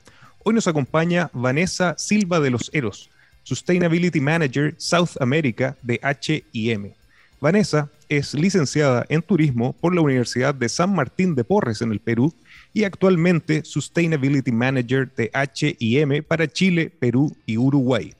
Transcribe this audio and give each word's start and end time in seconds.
Hoy 0.44 0.54
nos 0.54 0.68
acompaña 0.68 1.28
Vanessa 1.32 1.96
Silva 1.98 2.38
de 2.38 2.50
los 2.50 2.70
Eros, 2.72 3.10
Sustainability 3.42 4.20
Manager 4.20 4.76
South 4.78 5.16
America 5.18 5.76
de 5.82 5.98
HM. 6.04 6.99
Vanessa 7.40 7.90
es 8.10 8.34
licenciada 8.34 9.06
en 9.08 9.22
turismo 9.22 9.72
por 9.72 9.94
la 9.94 10.02
Universidad 10.02 10.54
de 10.54 10.68
San 10.68 10.94
Martín 10.94 11.34
de 11.34 11.42
Porres 11.42 11.80
en 11.80 11.90
el 11.90 11.98
Perú 11.98 12.34
y 12.74 12.84
actualmente 12.84 13.64
Sustainability 13.64 14.52
Manager 14.52 15.10
de 15.14 15.30
HM 15.32 16.22
para 16.24 16.46
Chile, 16.46 16.90
Perú 16.90 17.34
y 17.46 17.56
Uruguay. 17.56 18.12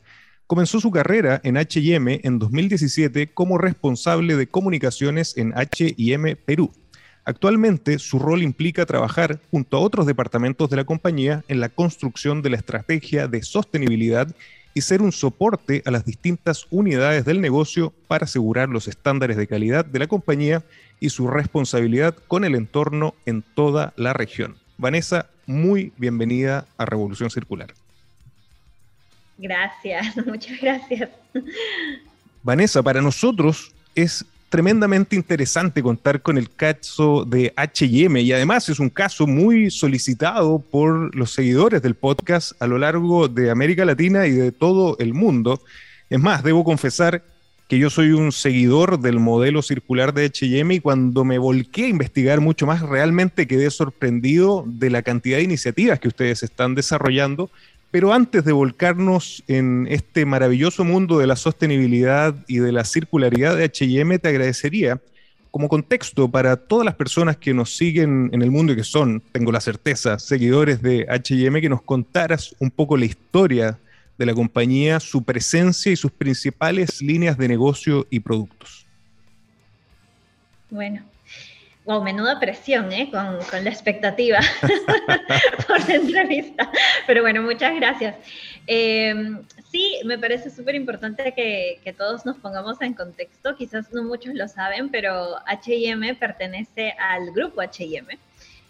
Comenzó 0.46 0.80
su 0.80 0.90
carrera 0.90 1.38
en 1.44 1.56
HM 1.56 2.20
en 2.22 2.38
2017 2.38 3.26
como 3.28 3.58
responsable 3.58 4.36
de 4.36 4.46
comunicaciones 4.46 5.36
en 5.36 5.52
HM 5.52 6.36
Perú. 6.46 6.72
Actualmente 7.26 7.98
su 7.98 8.18
rol 8.18 8.42
implica 8.42 8.86
trabajar 8.86 9.38
junto 9.50 9.76
a 9.76 9.80
otros 9.80 10.06
departamentos 10.06 10.70
de 10.70 10.76
la 10.76 10.84
compañía 10.84 11.44
en 11.48 11.60
la 11.60 11.68
construcción 11.68 12.40
de 12.40 12.50
la 12.50 12.56
estrategia 12.56 13.28
de 13.28 13.42
sostenibilidad 13.42 14.34
y 14.74 14.82
ser 14.82 15.02
un 15.02 15.12
soporte 15.12 15.82
a 15.84 15.90
las 15.90 16.04
distintas 16.04 16.66
unidades 16.70 17.24
del 17.24 17.40
negocio 17.40 17.92
para 18.08 18.24
asegurar 18.24 18.68
los 18.68 18.88
estándares 18.88 19.36
de 19.36 19.46
calidad 19.46 19.84
de 19.84 19.98
la 19.98 20.06
compañía 20.06 20.62
y 21.00 21.10
su 21.10 21.26
responsabilidad 21.28 22.14
con 22.28 22.44
el 22.44 22.54
entorno 22.54 23.14
en 23.26 23.42
toda 23.42 23.92
la 23.96 24.12
región. 24.12 24.56
Vanessa, 24.78 25.26
muy 25.46 25.92
bienvenida 25.96 26.66
a 26.78 26.84
Revolución 26.84 27.30
Circular. 27.30 27.74
Gracias, 29.38 30.16
muchas 30.26 30.60
gracias. 30.60 31.10
Vanessa, 32.42 32.82
para 32.82 33.02
nosotros 33.02 33.72
es 33.94 34.24
tremendamente 34.50 35.14
interesante 35.14 35.80
contar 35.80 36.22
con 36.22 36.36
el 36.36 36.50
caso 36.50 37.24
de 37.24 37.54
HM 37.56 38.16
y 38.18 38.32
además 38.32 38.68
es 38.68 38.80
un 38.80 38.90
caso 38.90 39.28
muy 39.28 39.70
solicitado 39.70 40.58
por 40.58 41.14
los 41.14 41.32
seguidores 41.32 41.80
del 41.82 41.94
podcast 41.94 42.60
a 42.60 42.66
lo 42.66 42.76
largo 42.76 43.28
de 43.28 43.50
América 43.50 43.84
Latina 43.84 44.26
y 44.26 44.32
de 44.32 44.50
todo 44.50 44.96
el 44.98 45.14
mundo. 45.14 45.62
Es 46.10 46.18
más, 46.18 46.42
debo 46.42 46.64
confesar 46.64 47.22
que 47.68 47.78
yo 47.78 47.88
soy 47.88 48.10
un 48.10 48.32
seguidor 48.32 48.98
del 48.98 49.20
modelo 49.20 49.62
circular 49.62 50.12
de 50.12 50.26
HM 50.26 50.72
y 50.72 50.80
cuando 50.80 51.24
me 51.24 51.38
volqué 51.38 51.84
a 51.84 51.88
investigar 51.88 52.40
mucho 52.40 52.66
más, 52.66 52.80
realmente 52.82 53.46
quedé 53.46 53.70
sorprendido 53.70 54.64
de 54.66 54.90
la 54.90 55.02
cantidad 55.02 55.36
de 55.36 55.44
iniciativas 55.44 56.00
que 56.00 56.08
ustedes 56.08 56.42
están 56.42 56.74
desarrollando 56.74 57.50
pero 57.90 58.12
antes 58.12 58.44
de 58.44 58.52
volcarnos 58.52 59.42
en 59.48 59.86
este 59.90 60.24
maravilloso 60.24 60.84
mundo 60.84 61.18
de 61.18 61.26
la 61.26 61.36
sostenibilidad 61.36 62.34
y 62.46 62.58
de 62.58 62.72
la 62.72 62.84
circularidad 62.84 63.56
de 63.56 63.64
HM, 63.64 64.18
te 64.18 64.28
agradecería 64.28 65.00
como 65.50 65.68
contexto 65.68 66.28
para 66.28 66.56
todas 66.56 66.84
las 66.84 66.94
personas 66.94 67.36
que 67.36 67.52
nos 67.52 67.76
siguen 67.76 68.30
en 68.32 68.42
el 68.42 68.52
mundo 68.52 68.72
y 68.72 68.76
que 68.76 68.84
son, 68.84 69.20
tengo 69.32 69.50
la 69.50 69.60
certeza, 69.60 70.18
seguidores 70.18 70.80
de 70.80 71.06
HM, 71.08 71.60
que 71.60 71.68
nos 71.68 71.82
contaras 71.82 72.54
un 72.60 72.70
poco 72.70 72.96
la 72.96 73.06
historia 73.06 73.76
de 74.16 74.26
la 74.26 74.34
compañía, 74.34 75.00
su 75.00 75.24
presencia 75.24 75.90
y 75.90 75.96
sus 75.96 76.12
principales 76.12 77.02
líneas 77.02 77.36
de 77.36 77.48
negocio 77.48 78.06
y 78.10 78.20
productos. 78.20 78.86
Bueno, 80.70 81.02
Wow, 81.90 82.04
menuda 82.04 82.38
presión, 82.38 82.92
¿eh? 82.92 83.10
Con, 83.10 83.64
la 83.64 83.68
expectativa 83.68 84.38
por 85.66 85.88
la 85.88 85.94
entrevista. 85.96 86.70
Pero 87.04 87.22
bueno, 87.22 87.42
muchas 87.42 87.74
gracias. 87.74 88.14
Em, 88.68 89.42
sí, 89.72 89.96
me 90.04 90.16
parece 90.16 90.50
súper 90.50 90.76
importante 90.76 91.34
que, 91.34 91.80
que, 91.82 91.92
todos 91.92 92.24
nos 92.24 92.36
pongamos 92.36 92.80
en 92.80 92.94
contexto. 92.94 93.56
Quizás 93.56 93.92
no 93.92 94.04
muchos 94.04 94.34
lo 94.34 94.46
saben, 94.46 94.90
pero 94.90 95.38
HM 95.48 96.14
pertenece 96.14 96.94
al 96.96 97.32
grupo 97.32 97.60
HM, 97.60 98.06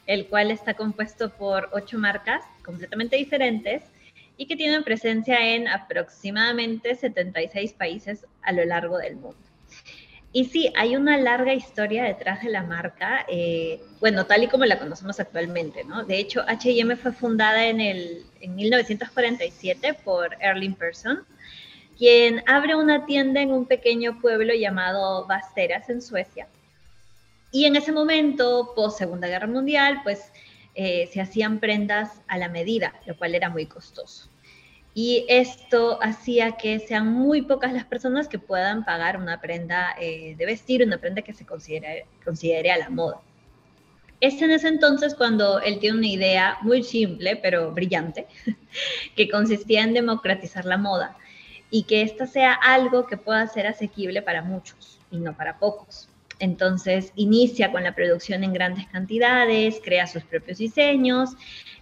el 0.06 0.26
cual 0.28 0.50
está 0.50 0.72
compuesto 0.72 1.28
por 1.28 1.68
ocho 1.72 1.98
marcas 1.98 2.42
completamente 2.64 3.16
diferentes 3.16 3.82
y 4.38 4.46
que 4.46 4.56
tienen 4.56 4.82
presencia 4.82 5.54
en 5.54 5.68
aproximadamente 5.68 6.94
76 6.94 7.74
países 7.74 8.24
a 8.40 8.52
lo 8.52 8.64
largo 8.64 8.96
del 8.96 9.16
mundo. 9.16 9.49
Y 10.32 10.44
sí, 10.44 10.72
hay 10.76 10.94
una 10.94 11.18
larga 11.18 11.54
historia 11.54 12.04
detrás 12.04 12.42
de 12.42 12.50
la 12.50 12.62
marca, 12.62 13.26
eh, 13.28 13.80
bueno, 13.98 14.26
tal 14.26 14.44
y 14.44 14.48
como 14.48 14.64
la 14.64 14.78
conocemos 14.78 15.18
actualmente, 15.18 15.82
¿no? 15.82 16.04
De 16.04 16.18
hecho, 16.18 16.44
H&M 16.46 16.94
fue 16.96 17.12
fundada 17.12 17.66
en, 17.66 17.80
el, 17.80 18.24
en 18.40 18.54
1947 18.54 19.94
por 20.04 20.36
Erling 20.40 20.74
Persson, 20.74 21.24
quien 21.98 22.44
abre 22.46 22.76
una 22.76 23.06
tienda 23.06 23.40
en 23.42 23.50
un 23.50 23.66
pequeño 23.66 24.20
pueblo 24.20 24.54
llamado 24.54 25.26
Basteras, 25.26 25.90
en 25.90 26.00
Suecia. 26.00 26.46
Y 27.50 27.64
en 27.64 27.74
ese 27.74 27.90
momento, 27.90 28.72
post 28.76 28.98
Segunda 28.98 29.26
Guerra 29.26 29.48
Mundial, 29.48 30.00
pues 30.04 30.30
eh, 30.76 31.10
se 31.12 31.20
hacían 31.20 31.58
prendas 31.58 32.20
a 32.28 32.38
la 32.38 32.48
medida, 32.48 32.94
lo 33.04 33.16
cual 33.16 33.34
era 33.34 33.50
muy 33.50 33.66
costoso 33.66 34.30
y 34.94 35.24
esto 35.28 35.98
hacía 36.02 36.52
que 36.52 36.78
sean 36.80 37.12
muy 37.12 37.42
pocas 37.42 37.72
las 37.72 37.84
personas 37.84 38.28
que 38.28 38.38
puedan 38.38 38.84
pagar 38.84 39.16
una 39.16 39.40
prenda 39.40 39.94
eh, 39.98 40.34
de 40.36 40.46
vestir, 40.46 40.84
una 40.84 40.98
prenda 40.98 41.22
que 41.22 41.32
se 41.32 41.46
considere, 41.46 42.06
considere 42.24 42.72
a 42.72 42.78
la 42.78 42.90
moda. 42.90 43.20
Es 44.20 44.42
en 44.42 44.50
ese 44.50 44.68
entonces 44.68 45.14
cuando 45.14 45.60
él 45.60 45.78
tiene 45.78 45.98
una 45.98 46.06
idea 46.06 46.58
muy 46.62 46.82
simple, 46.82 47.36
pero 47.36 47.72
brillante, 47.72 48.26
que 49.16 49.30
consistía 49.30 49.82
en 49.82 49.94
democratizar 49.94 50.66
la 50.66 50.76
moda 50.76 51.16
y 51.70 51.84
que 51.84 52.02
ésta 52.02 52.26
sea 52.26 52.52
algo 52.52 53.06
que 53.06 53.16
pueda 53.16 53.46
ser 53.46 53.66
asequible 53.66 54.20
para 54.20 54.42
muchos 54.42 55.00
y 55.10 55.18
no 55.18 55.34
para 55.34 55.58
pocos. 55.58 56.09
Entonces 56.40 57.12
inicia 57.16 57.70
con 57.70 57.84
la 57.84 57.94
producción 57.94 58.42
en 58.42 58.52
grandes 58.52 58.86
cantidades, 58.88 59.80
crea 59.84 60.06
sus 60.06 60.24
propios 60.24 60.58
diseños, 60.58 61.30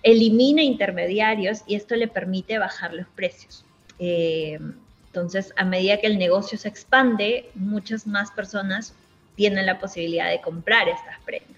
elimina 0.02 0.62
intermediarios 0.62 1.62
y 1.66 1.76
esto 1.76 1.96
le 1.96 2.08
permite 2.08 2.58
bajar 2.58 2.92
los 2.92 3.06
precios. 3.08 3.64
Eh, 3.98 4.58
entonces, 5.06 5.52
a 5.56 5.64
medida 5.64 5.96
que 5.96 6.06
el 6.06 6.19
negocio 6.19 6.58
se 6.58 6.69
expande, 6.69 7.50
muchas 7.54 8.06
más 8.06 8.30
personas 8.30 8.94
tienen 9.36 9.64
la 9.66 9.78
posibilidad 9.78 10.28
de 10.28 10.41
comprar 10.41 10.88
estas 10.88 11.19
prendas. 11.25 11.56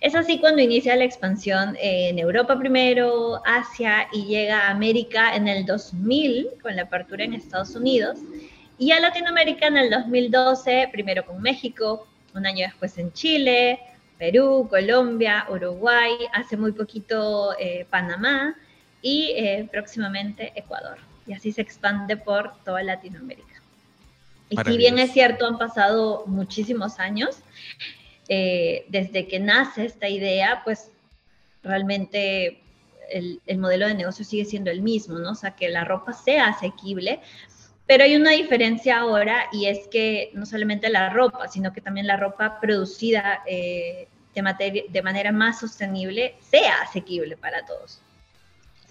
Es 0.00 0.14
así 0.14 0.38
cuando 0.38 0.62
inicia 0.62 0.96
la 0.96 1.04
expansión 1.04 1.76
en 1.80 2.18
Europa 2.18 2.58
primero, 2.58 3.42
Asia 3.44 4.08
y 4.12 4.24
llega 4.24 4.66
a 4.66 4.70
América 4.70 5.34
en 5.36 5.46
el 5.46 5.66
2000 5.66 6.48
con 6.62 6.76
la 6.76 6.82
apertura 6.82 7.24
en 7.24 7.34
Estados 7.34 7.74
Unidos 7.74 8.18
y 8.78 8.92
a 8.92 9.00
Latinoamérica 9.00 9.66
en 9.66 9.76
el 9.76 9.90
2012, 9.90 10.88
primero 10.90 11.26
con 11.26 11.42
México, 11.42 12.06
un 12.34 12.46
año 12.46 12.66
después 12.66 12.96
en 12.98 13.12
Chile, 13.12 13.80
Perú, 14.18 14.66
Colombia, 14.68 15.46
Uruguay, 15.48 16.12
hace 16.32 16.56
muy 16.56 16.72
poquito 16.72 17.54
eh, 17.58 17.86
Panamá 17.88 18.54
y 19.00 19.32
eh, 19.36 19.68
próximamente 19.70 20.52
Ecuador. 20.54 20.98
Y 21.26 21.32
así 21.32 21.52
se 21.52 21.62
expande 21.62 22.16
por 22.16 22.52
toda 22.64 22.82
Latinoamérica. 22.82 23.62
Y 24.50 24.56
si 24.56 24.76
bien 24.76 24.98
es 24.98 25.12
cierto, 25.12 25.46
han 25.46 25.58
pasado 25.58 26.24
muchísimos 26.26 26.98
años 26.98 27.38
eh, 28.28 28.84
desde 28.88 29.26
que 29.26 29.38
nace 29.38 29.84
esta 29.84 30.08
idea, 30.08 30.62
pues 30.64 30.90
realmente 31.62 32.60
el, 33.10 33.40
el, 33.46 33.58
modelo 33.58 33.86
de 33.86 33.94
negocio 33.94 34.24
sigue 34.24 34.44
siendo 34.44 34.70
el 34.70 34.82
mismo, 34.82 35.18
¿no? 35.18 35.32
O 35.32 35.34
sea, 35.34 35.52
que 35.52 35.68
la 35.68 35.84
ropa 35.84 36.12
sea 36.12 36.48
asequible, 36.48 37.20
pero 37.90 38.04
hay 38.04 38.14
una 38.14 38.30
diferencia 38.30 39.00
ahora 39.00 39.46
y 39.50 39.66
es 39.66 39.88
que 39.88 40.30
no 40.34 40.46
solamente 40.46 40.88
la 40.90 41.10
ropa, 41.10 41.48
sino 41.48 41.72
que 41.72 41.80
también 41.80 42.06
la 42.06 42.16
ropa 42.16 42.60
producida 42.60 43.42
eh, 43.48 44.06
de, 44.32 45.02
manera 45.02 45.32
más 45.32 45.58
sostenible 45.58 46.36
sea 46.38 46.82
asequible 46.82 47.36
para 47.36 47.66
todos 47.66 48.00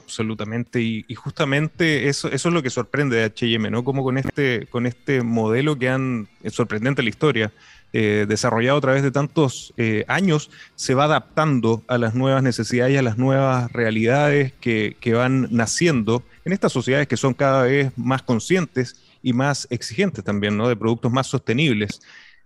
absolutamente. 0.04 0.82
Y, 0.82 1.06
justamente 1.14 2.10
eso, 2.10 2.28
eso 2.30 2.50
es 2.50 2.54
lo 2.54 2.62
que 2.62 2.72
sorprende 2.72 3.16
de 3.16 3.30
HM, 3.30 3.72
¿no? 3.72 3.84
Como 3.86 4.04
con 4.04 4.18
este, 4.18 4.66
con 4.66 4.86
este 4.86 5.22
modelo 5.22 5.78
que 5.78 5.88
han, 5.88 6.28
es 6.44 6.54
sorprendente 6.54 7.04
la 7.04 7.10
historia, 7.10 7.54
eh, 7.94 8.26
desarrollado 8.28 8.78
a 8.78 8.82
través 8.82 9.04
de 9.04 9.12
tantos 9.12 9.74
eh, 9.78 10.06
años, 10.08 10.52
se 10.76 10.94
va 10.94 11.06
adaptando 11.06 11.84
a 11.88 11.98
las 11.98 12.16
nuevas 12.16 12.44
necesidades 12.44 12.94
y 12.94 12.98
a 12.98 13.02
las 13.02 13.18
nuevas 13.18 13.72
realidades 13.72 14.54
que, 14.60 14.96
que 15.00 15.14
van 15.14 15.48
naciendo 15.52 16.24
en 16.46 16.54
estas 16.54 16.72
sociedades 16.72 17.08
que 17.08 17.18
son 17.18 17.34
cada 17.34 17.64
vez 17.64 17.92
más 17.98 18.22
conscientes 18.22 18.96
y 19.22 19.34
más 19.34 19.68
exigentes 19.70 20.24
también, 20.24 20.58
¿no? 20.58 20.68
De 20.68 20.76
productos 20.76 21.12
más 21.12 21.28
sostenibles. 21.28 22.02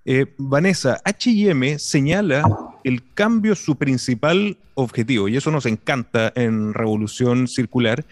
Eh, 0.06 0.25
Vanessa, 0.38 1.01
HM 1.06 1.80
señala 1.80 2.44
el 2.84 3.01
cambio 3.13 3.56
su 3.56 3.78
principal 3.78 4.57
objetivo, 4.74 5.30
y 5.30 5.38
eso 5.38 5.51
nos 5.51 5.66
encanta 5.66 6.34
en 6.36 6.74
Revolución 6.74 7.48
Circular, 7.48 8.04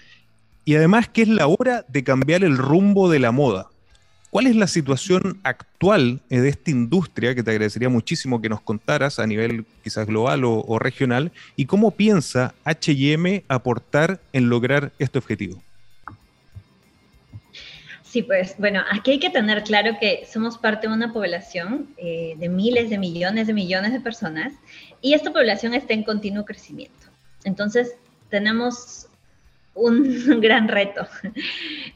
y 0.63 0.75
además 0.75 1.09
que 1.09 1.23
es 1.23 1.27
la 1.27 1.47
hora 1.47 1.85
de 1.87 2.03
cambiar 2.03 2.43
el 2.43 2.57
rumbo 2.57 3.09
de 3.09 3.19
la 3.19 3.31
moda. 3.31 3.67
¿Cuál 4.31 4.47
es 4.47 4.55
la 4.55 4.67
situación 4.67 5.41
actual 5.43 6.21
de 6.29 6.47
esta 6.47 6.71
industria, 6.71 7.35
que 7.35 7.43
te 7.43 7.51
agradecería 7.51 7.89
muchísimo 7.89 8.41
que 8.41 8.47
nos 8.47 8.61
contaras 8.61 9.19
a 9.19 9.27
nivel 9.27 9.65
quizás 9.83 10.07
global 10.07 10.45
o, 10.45 10.79
regional, 10.79 11.33
y 11.57 11.65
cómo 11.65 11.91
piensa 11.91 12.55
HM 12.63 13.43
aportar 13.49 14.21
en 14.31 14.47
lograr 14.47 14.93
este 14.99 15.19
objetivo? 15.19 15.61
Sí, 18.03 18.23
pues 18.23 18.55
bueno, 18.57 18.81
aquí 18.89 19.11
hay 19.11 19.19
que 19.19 19.29
tener 19.29 19.63
claro 19.63 19.97
que 19.99 20.25
somos 20.31 20.57
parte 20.57 20.87
de 20.87 20.93
una 20.93 21.11
población 21.11 21.89
eh, 21.97 22.35
de 22.37 22.47
miles 22.47 22.89
de 22.89 22.97
millones 22.97 23.47
de 23.47 23.53
millones 23.53 23.91
de 23.91 23.99
personas 23.99 24.53
y 25.01 25.13
esta 25.13 25.33
población 25.33 25.73
está 25.73 25.93
en 25.93 26.03
continuo 26.03 26.45
crecimiento. 26.45 27.07
Entonces, 27.43 27.95
tenemos 28.29 29.07
un 29.73 30.03
gran 30.41 30.67
reto. 30.67 31.07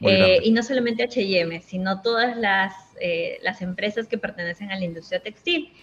Eh, 0.02 0.40
y 0.44 0.52
no 0.52 0.64
solamente 0.64 1.04
HM, 1.04 1.62
sino 1.62 2.02
todas 2.02 2.38
las, 2.38 2.74
eh, 3.00 3.40
las 3.44 3.62
empresas 3.62 4.08
que 4.08 4.18
pertenecen 4.18 4.72
a 4.72 4.78
la 4.78 4.86
industria 4.86 5.20
textil. 5.20 5.74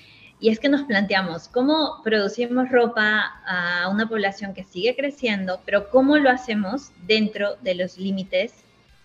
Y 0.40 0.48
es 0.48 0.58
que 0.58 0.68
nos 0.68 0.82
planteamos 0.82 1.48
cómo 1.48 2.00
producimos 2.02 2.68
ropa 2.70 3.32
a 3.46 3.88
una 3.88 4.08
población 4.08 4.54
que 4.54 4.64
sigue 4.64 4.96
creciendo, 4.96 5.60
pero 5.64 5.88
cómo 5.88 6.16
lo 6.18 6.30
hacemos 6.30 6.90
dentro 7.06 7.56
de 7.62 7.76
los 7.76 7.96
límites 7.96 8.52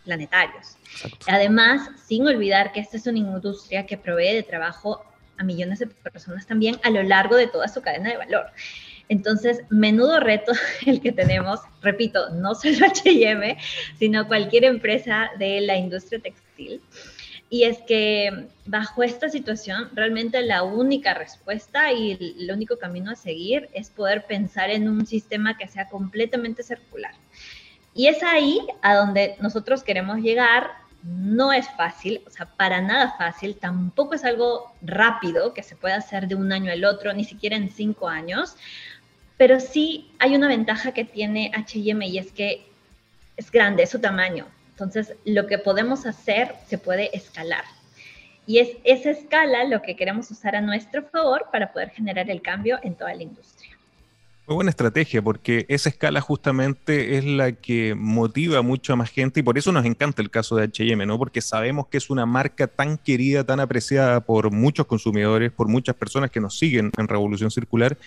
planetarios. 0.03 0.77
Además, 1.27 1.91
sin 2.07 2.25
olvidar 2.25 2.71
que 2.71 2.79
esta 2.79 2.97
es 2.97 3.05
una 3.05 3.19
industria 3.19 3.85
que 3.85 3.97
provee 3.97 4.33
de 4.33 4.43
trabajo 4.43 5.05
a 5.37 5.43
millones 5.43 5.79
de 5.79 5.87
personas 5.87 6.47
también 6.47 6.79
a 6.83 6.89
lo 6.89 7.03
largo 7.03 7.35
de 7.35 7.47
toda 7.47 7.67
su 7.67 7.81
cadena 7.81 8.09
de 8.09 8.17
valor. 8.17 8.47
Entonces, 9.09 9.61
menudo 9.69 10.19
reto 10.19 10.51
el 10.85 11.01
que 11.01 11.11
tenemos, 11.11 11.59
repito, 11.81 12.29
no 12.31 12.55
solo 12.55 12.87
HM, 12.87 13.57
sino 13.97 14.27
cualquier 14.27 14.65
empresa 14.65 15.31
de 15.39 15.61
la 15.61 15.77
industria 15.77 16.19
textil. 16.19 16.81
Y 17.49 17.63
es 17.63 17.77
que 17.87 18.49
bajo 18.65 19.03
esta 19.03 19.29
situación, 19.29 19.89
realmente 19.93 20.41
la 20.41 20.63
única 20.63 21.13
respuesta 21.13 21.93
y 21.93 22.35
el 22.39 22.51
único 22.51 22.77
camino 22.77 23.11
a 23.11 23.15
seguir 23.15 23.69
es 23.73 23.89
poder 23.89 24.25
pensar 24.25 24.69
en 24.69 24.89
un 24.89 25.05
sistema 25.05 25.57
que 25.57 25.67
sea 25.67 25.87
completamente 25.87 26.61
circular. 26.61 27.13
Y 27.93 28.07
es 28.07 28.21
ahí 28.21 28.59
a 28.81 28.95
donde 28.95 29.37
nosotros 29.39 29.83
queremos 29.83 30.17
llegar. 30.19 30.71
No 31.03 31.53
es 31.53 31.69
fácil, 31.69 32.21
o 32.27 32.29
sea, 32.29 32.47
para 32.47 32.81
nada 32.81 33.15
fácil, 33.17 33.55
tampoco 33.55 34.15
es 34.15 34.25
algo 34.25 34.73
rápido 34.81 35.53
que 35.53 35.63
se 35.63 35.75
pueda 35.75 35.95
hacer 35.95 36.27
de 36.27 36.35
un 36.35 36.51
año 36.51 36.71
al 36.71 36.83
otro, 36.83 37.13
ni 37.13 37.23
siquiera 37.23 37.55
en 37.55 37.69
cinco 37.69 38.09
años, 38.09 38.57
pero 39.37 39.59
sí 39.59 40.11
hay 40.19 40.35
una 40.35 40.47
ventaja 40.47 40.91
que 40.91 41.05
tiene 41.05 41.51
HM 41.55 42.01
y 42.01 42.17
es 42.17 42.31
que 42.31 42.65
es 43.37 43.51
grande, 43.51 43.83
es 43.83 43.91
su 43.91 43.99
tamaño. 43.99 44.47
Entonces, 44.71 45.15
lo 45.25 45.47
que 45.47 45.57
podemos 45.57 46.05
hacer 46.05 46.55
se 46.67 46.77
puede 46.77 47.15
escalar. 47.15 47.63
Y 48.45 48.59
es 48.59 48.77
esa 48.83 49.11
escala 49.11 49.63
lo 49.65 49.81
que 49.81 49.95
queremos 49.95 50.31
usar 50.31 50.55
a 50.55 50.61
nuestro 50.61 51.03
favor 51.03 51.45
para 51.51 51.71
poder 51.71 51.89
generar 51.89 52.29
el 52.29 52.41
cambio 52.41 52.79
en 52.81 52.95
toda 52.95 53.13
la 53.13 53.23
industria. 53.23 53.77
Muy 54.47 54.55
buena 54.55 54.69
estrategia, 54.69 55.21
porque 55.21 55.65
esa 55.67 55.89
escala 55.89 56.21
justamente 56.21 57.17
es 57.17 57.25
la 57.25 57.51
que 57.51 57.95
motiva 57.95 58.61
mucho 58.61 58.93
a 58.93 58.95
más 58.95 59.09
gente 59.09 59.41
y 59.41 59.43
por 59.43 59.57
eso 59.57 59.73
nos 59.73 59.83
encanta 59.83 60.21
el 60.21 60.29
caso 60.29 60.55
de 60.55 60.67
HM, 60.67 61.05
¿no? 61.05 61.17
Porque 61.17 61.41
sabemos 61.41 61.87
que 61.87 61.97
es 61.97 62.09
una 62.09 62.25
marca 62.25 62.67
tan 62.67 62.97
querida, 62.97 63.43
tan 63.43 63.59
apreciada 63.59 64.21
por 64.21 64.49
muchos 64.49 64.85
consumidores, 64.85 65.51
por 65.51 65.67
muchas 65.67 65.95
personas 65.95 66.31
que 66.31 66.39
nos 66.39 66.57
siguen 66.57 66.93
en 66.97 67.09
Revolución 67.09 67.51
Circular 67.51 67.97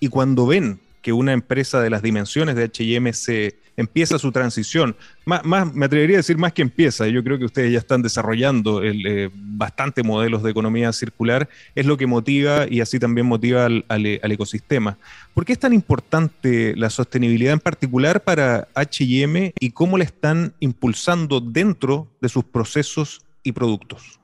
y 0.00 0.08
cuando 0.08 0.46
ven 0.46 0.80
que 1.02 1.12
una 1.12 1.32
empresa 1.32 1.80
de 1.80 1.90
las 1.90 2.02
dimensiones 2.02 2.56
de 2.56 2.68
HM 2.68 3.12
se 3.12 3.56
empieza 3.76 4.18
su 4.18 4.32
transición, 4.32 4.94
más, 5.24 5.72
me 5.72 5.86
atrevería 5.86 6.16
a 6.16 6.18
decir 6.18 6.36
más 6.36 6.52
que 6.52 6.60
empieza, 6.60 7.06
yo 7.08 7.24
creo 7.24 7.38
que 7.38 7.46
ustedes 7.46 7.72
ya 7.72 7.78
están 7.78 8.02
desarrollando 8.02 8.82
el, 8.82 9.06
eh, 9.06 9.30
bastante 9.32 10.02
modelos 10.02 10.42
de 10.42 10.50
economía 10.50 10.92
circular, 10.92 11.48
es 11.74 11.86
lo 11.86 11.96
que 11.96 12.06
motiva 12.06 12.66
y 12.68 12.82
así 12.82 12.98
también 12.98 13.26
motiva 13.26 13.64
al, 13.64 13.86
al, 13.88 14.32
ecosistema. 14.32 14.98
¿Por 15.32 15.46
qué 15.46 15.54
es 15.54 15.58
tan 15.58 15.72
importante 15.72 16.74
la 16.76 16.90
sostenibilidad 16.90 17.54
en 17.54 17.60
particular 17.60 18.22
para 18.22 18.68
HM 18.74 19.52
y 19.58 19.70
cómo 19.70 19.96
la 19.96 20.04
están 20.04 20.52
impulsando 20.60 21.40
dentro 21.40 22.08
de 22.20 22.28
sus 22.28 22.44
procesos 22.44 23.22
y 23.42 23.52
productos? 23.52 24.19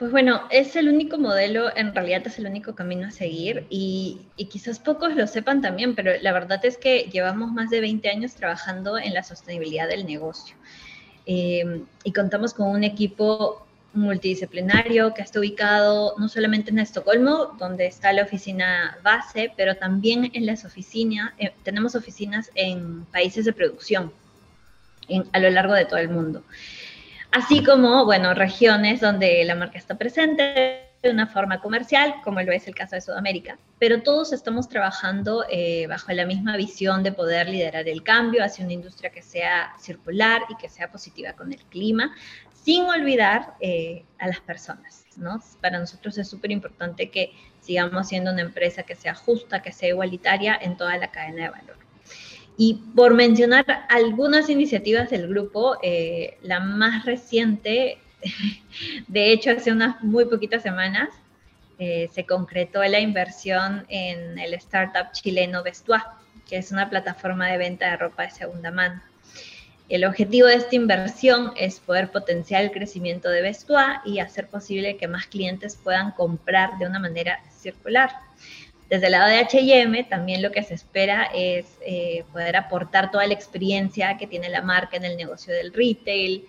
Pues 0.00 0.12
bueno, 0.12 0.44
es 0.48 0.76
el 0.76 0.88
único 0.88 1.18
modelo, 1.18 1.76
en 1.76 1.94
realidad 1.94 2.22
es 2.26 2.38
el 2.38 2.46
único 2.46 2.74
camino 2.74 3.08
a 3.08 3.10
seguir 3.10 3.66
y, 3.68 4.22
quizás 4.50 4.78
pocos 4.78 5.14
lo 5.14 5.26
sepan 5.26 5.60
también, 5.60 5.94
pero 5.94 6.12
la 6.22 6.32
verdad 6.32 6.64
es 6.64 6.78
que 6.78 7.10
llevamos 7.12 7.52
más 7.52 7.68
de 7.68 7.82
20 7.82 8.08
años 8.08 8.34
trabajando 8.34 8.96
en 8.96 9.12
la 9.12 9.22
sostenibilidad 9.22 9.88
del 9.88 10.06
negocio. 10.06 10.56
Eh, 11.26 11.82
y 12.02 12.12
contamos 12.14 12.54
con 12.54 12.68
un 12.68 12.82
equipo 12.82 13.66
multidisciplinario 13.92 15.12
que 15.12 15.20
está 15.20 15.38
ubicado 15.38 16.14
no 16.16 16.30
solamente 16.30 16.70
en 16.70 16.78
Estocolmo, 16.78 17.54
donde 17.58 17.84
está 17.84 18.14
la 18.14 18.22
oficina 18.22 18.96
base, 19.04 19.52
pero 19.54 19.76
también 19.76 20.30
en 20.32 20.46
las 20.46 20.64
oficinas, 20.64 21.34
eh, 21.36 21.52
tenemos 21.62 21.94
oficinas 21.94 22.50
en 22.54 23.04
países 23.04 23.44
de 23.44 23.52
producción 23.52 24.14
a 25.32 25.40
lo 25.40 25.50
largo 25.50 25.74
de 25.74 25.84
todo 25.84 25.98
el 25.98 26.08
mundo 26.08 26.42
así 27.32 27.62
como, 27.64 28.04
bueno, 28.04 28.34
regiones 28.34 29.00
donde 29.00 29.44
la 29.44 29.54
marca 29.54 29.78
está 29.78 29.96
presente 29.96 30.90
de 31.02 31.10
una 31.10 31.26
forma 31.26 31.60
comercial, 31.60 32.16
como 32.22 32.42
lo 32.42 32.52
es 32.52 32.68
el 32.68 32.74
caso 32.74 32.94
de 32.94 33.00
Sudamérica, 33.00 33.58
pero 33.78 34.02
todos 34.02 34.32
estamos 34.32 34.68
trabajando 34.68 35.46
eh, 35.48 35.86
bajo 35.86 36.12
la 36.12 36.26
misma 36.26 36.56
visión 36.56 37.02
de 37.02 37.12
poder 37.12 37.48
liderar 37.48 37.88
el 37.88 38.02
cambio 38.02 38.44
hacia 38.44 38.64
una 38.64 38.74
industria 38.74 39.10
que 39.10 39.22
sea 39.22 39.72
circular 39.78 40.42
y 40.50 40.56
que 40.56 40.68
sea 40.68 40.90
positiva 40.90 41.32
con 41.32 41.52
el 41.52 41.62
clima, 41.64 42.14
sin 42.52 42.84
olvidar 42.84 43.54
eh, 43.60 44.04
a 44.18 44.28
las 44.28 44.40
personas. 44.40 45.06
¿no? 45.16 45.42
Para 45.62 45.78
nosotros 45.78 46.18
es 46.18 46.28
súper 46.28 46.50
importante 46.50 47.10
que 47.10 47.32
sigamos 47.60 48.08
siendo 48.08 48.32
una 48.32 48.42
empresa 48.42 48.82
que 48.82 48.94
sea 48.94 49.14
justa, 49.14 49.62
que 49.62 49.72
sea 49.72 49.88
igualitaria 49.88 50.58
en 50.60 50.76
toda 50.76 50.96
la 50.98 51.10
cadena 51.10 51.44
de 51.44 51.50
valor. 51.50 51.79
Y 52.62 52.74
por 52.94 53.14
mencionar 53.14 53.64
algunas 53.88 54.50
iniciativas 54.50 55.08
del 55.08 55.26
grupo, 55.28 55.78
eh, 55.82 56.36
la 56.42 56.60
más 56.60 57.06
reciente, 57.06 57.96
de 59.08 59.32
hecho 59.32 59.52
hace 59.52 59.72
unas 59.72 60.02
muy 60.02 60.26
poquitas 60.26 60.62
semanas, 60.62 61.08
eh, 61.78 62.10
se 62.12 62.26
concretó 62.26 62.84
la 62.84 63.00
inversión 63.00 63.86
en 63.88 64.38
el 64.38 64.52
startup 64.52 65.10
chileno 65.12 65.62
Vestua, 65.62 66.18
que 66.50 66.58
es 66.58 66.70
una 66.70 66.90
plataforma 66.90 67.48
de 67.48 67.56
venta 67.56 67.92
de 67.92 67.96
ropa 67.96 68.24
de 68.24 68.30
segunda 68.32 68.70
mano. 68.70 69.00
El 69.88 70.04
objetivo 70.04 70.46
de 70.46 70.56
esta 70.56 70.76
inversión 70.76 71.54
es 71.56 71.80
poder 71.80 72.10
potenciar 72.10 72.62
el 72.62 72.72
crecimiento 72.72 73.30
de 73.30 73.40
Vestua 73.40 74.02
y 74.04 74.18
hacer 74.18 74.48
posible 74.48 74.98
que 74.98 75.08
más 75.08 75.28
clientes 75.28 75.76
puedan 75.82 76.10
comprar 76.10 76.76
de 76.76 76.84
una 76.84 76.98
manera 76.98 77.40
circular. 77.58 78.10
Desde 78.90 79.06
el 79.06 79.12
lado 79.12 79.28
de 79.28 79.44
HM 79.44 80.08
también 80.08 80.42
lo 80.42 80.50
que 80.50 80.64
se 80.64 80.74
espera 80.74 81.30
es 81.32 81.78
eh, 81.86 82.24
poder 82.32 82.56
aportar 82.56 83.12
toda 83.12 83.24
la 83.24 83.34
experiencia 83.34 84.16
que 84.18 84.26
tiene 84.26 84.48
la 84.48 84.62
marca 84.62 84.96
en 84.96 85.04
el 85.04 85.16
negocio 85.16 85.54
del 85.54 85.72
retail, 85.72 86.44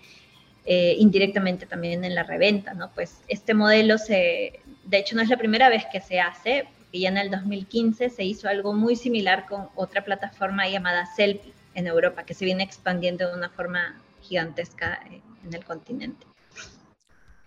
eh, 0.66 0.96
indirectamente 0.98 1.66
también 1.66 2.04
en 2.04 2.16
la 2.16 2.24
reventa, 2.24 2.74
¿no? 2.74 2.90
Pues 2.94 3.22
este 3.28 3.54
modelo 3.54 3.96
se, 3.96 4.60
de 4.84 4.98
hecho 4.98 5.14
no 5.14 5.22
es 5.22 5.28
la 5.28 5.36
primera 5.36 5.68
vez 5.68 5.84
que 5.92 6.00
se 6.00 6.18
hace, 6.18 6.66
porque 6.78 6.98
ya 6.98 7.10
en 7.10 7.18
el 7.18 7.30
2015 7.30 8.10
se 8.10 8.24
hizo 8.24 8.48
algo 8.48 8.72
muy 8.74 8.96
similar 8.96 9.46
con 9.46 9.68
otra 9.76 10.04
plataforma 10.04 10.68
llamada 10.68 11.06
Selfie 11.06 11.52
en 11.74 11.86
Europa, 11.86 12.24
que 12.24 12.34
se 12.34 12.44
viene 12.44 12.64
expandiendo 12.64 13.28
de 13.28 13.36
una 13.36 13.50
forma 13.50 14.02
gigantesca 14.20 15.00
en 15.44 15.54
el 15.54 15.64
continente. 15.64 16.31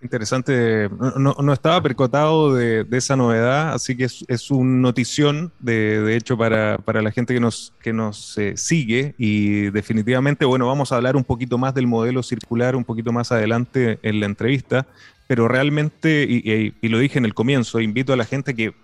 Interesante, 0.01 0.89
no, 1.17 1.53
estaba 1.53 1.81
percotado 1.81 2.53
de, 2.53 2.85
esa 2.91 3.15
novedad, 3.15 3.73
así 3.73 3.95
que 3.95 4.03
es, 4.03 4.25
es 4.27 4.51
un 4.51 4.81
notición, 4.81 5.51
de, 5.59 6.15
hecho, 6.15 6.37
para, 6.37 6.77
la 6.85 7.11
gente 7.11 7.33
que 7.33 7.39
nos, 7.39 7.73
que 7.81 7.93
nos 7.93 8.37
eh, 8.37 8.55
sigue. 8.55 9.15
Y 9.17 9.71
definitivamente, 9.71 10.45
bueno, 10.45 10.67
vamos 10.67 10.91
a 10.91 10.97
hablar 10.97 11.15
un 11.15 11.23
poquito 11.23 11.57
más 11.57 11.73
del 11.73 11.87
modelo 11.87 12.21
circular 12.23 12.75
un 12.75 12.83
poquito 12.83 13.11
más 13.11 13.31
adelante 13.31 13.97
en 14.03 14.19
la 14.19 14.25
entrevista, 14.25 14.85
pero 15.27 15.47
realmente, 15.47 16.27
y, 16.29 16.87
lo 16.87 16.99
dije 16.99 17.17
en 17.17 17.25
el 17.25 17.33
comienzo, 17.33 17.79
invito 17.79 18.13
a 18.13 18.17
la 18.17 18.25
gente 18.25 18.53
que 18.53 18.75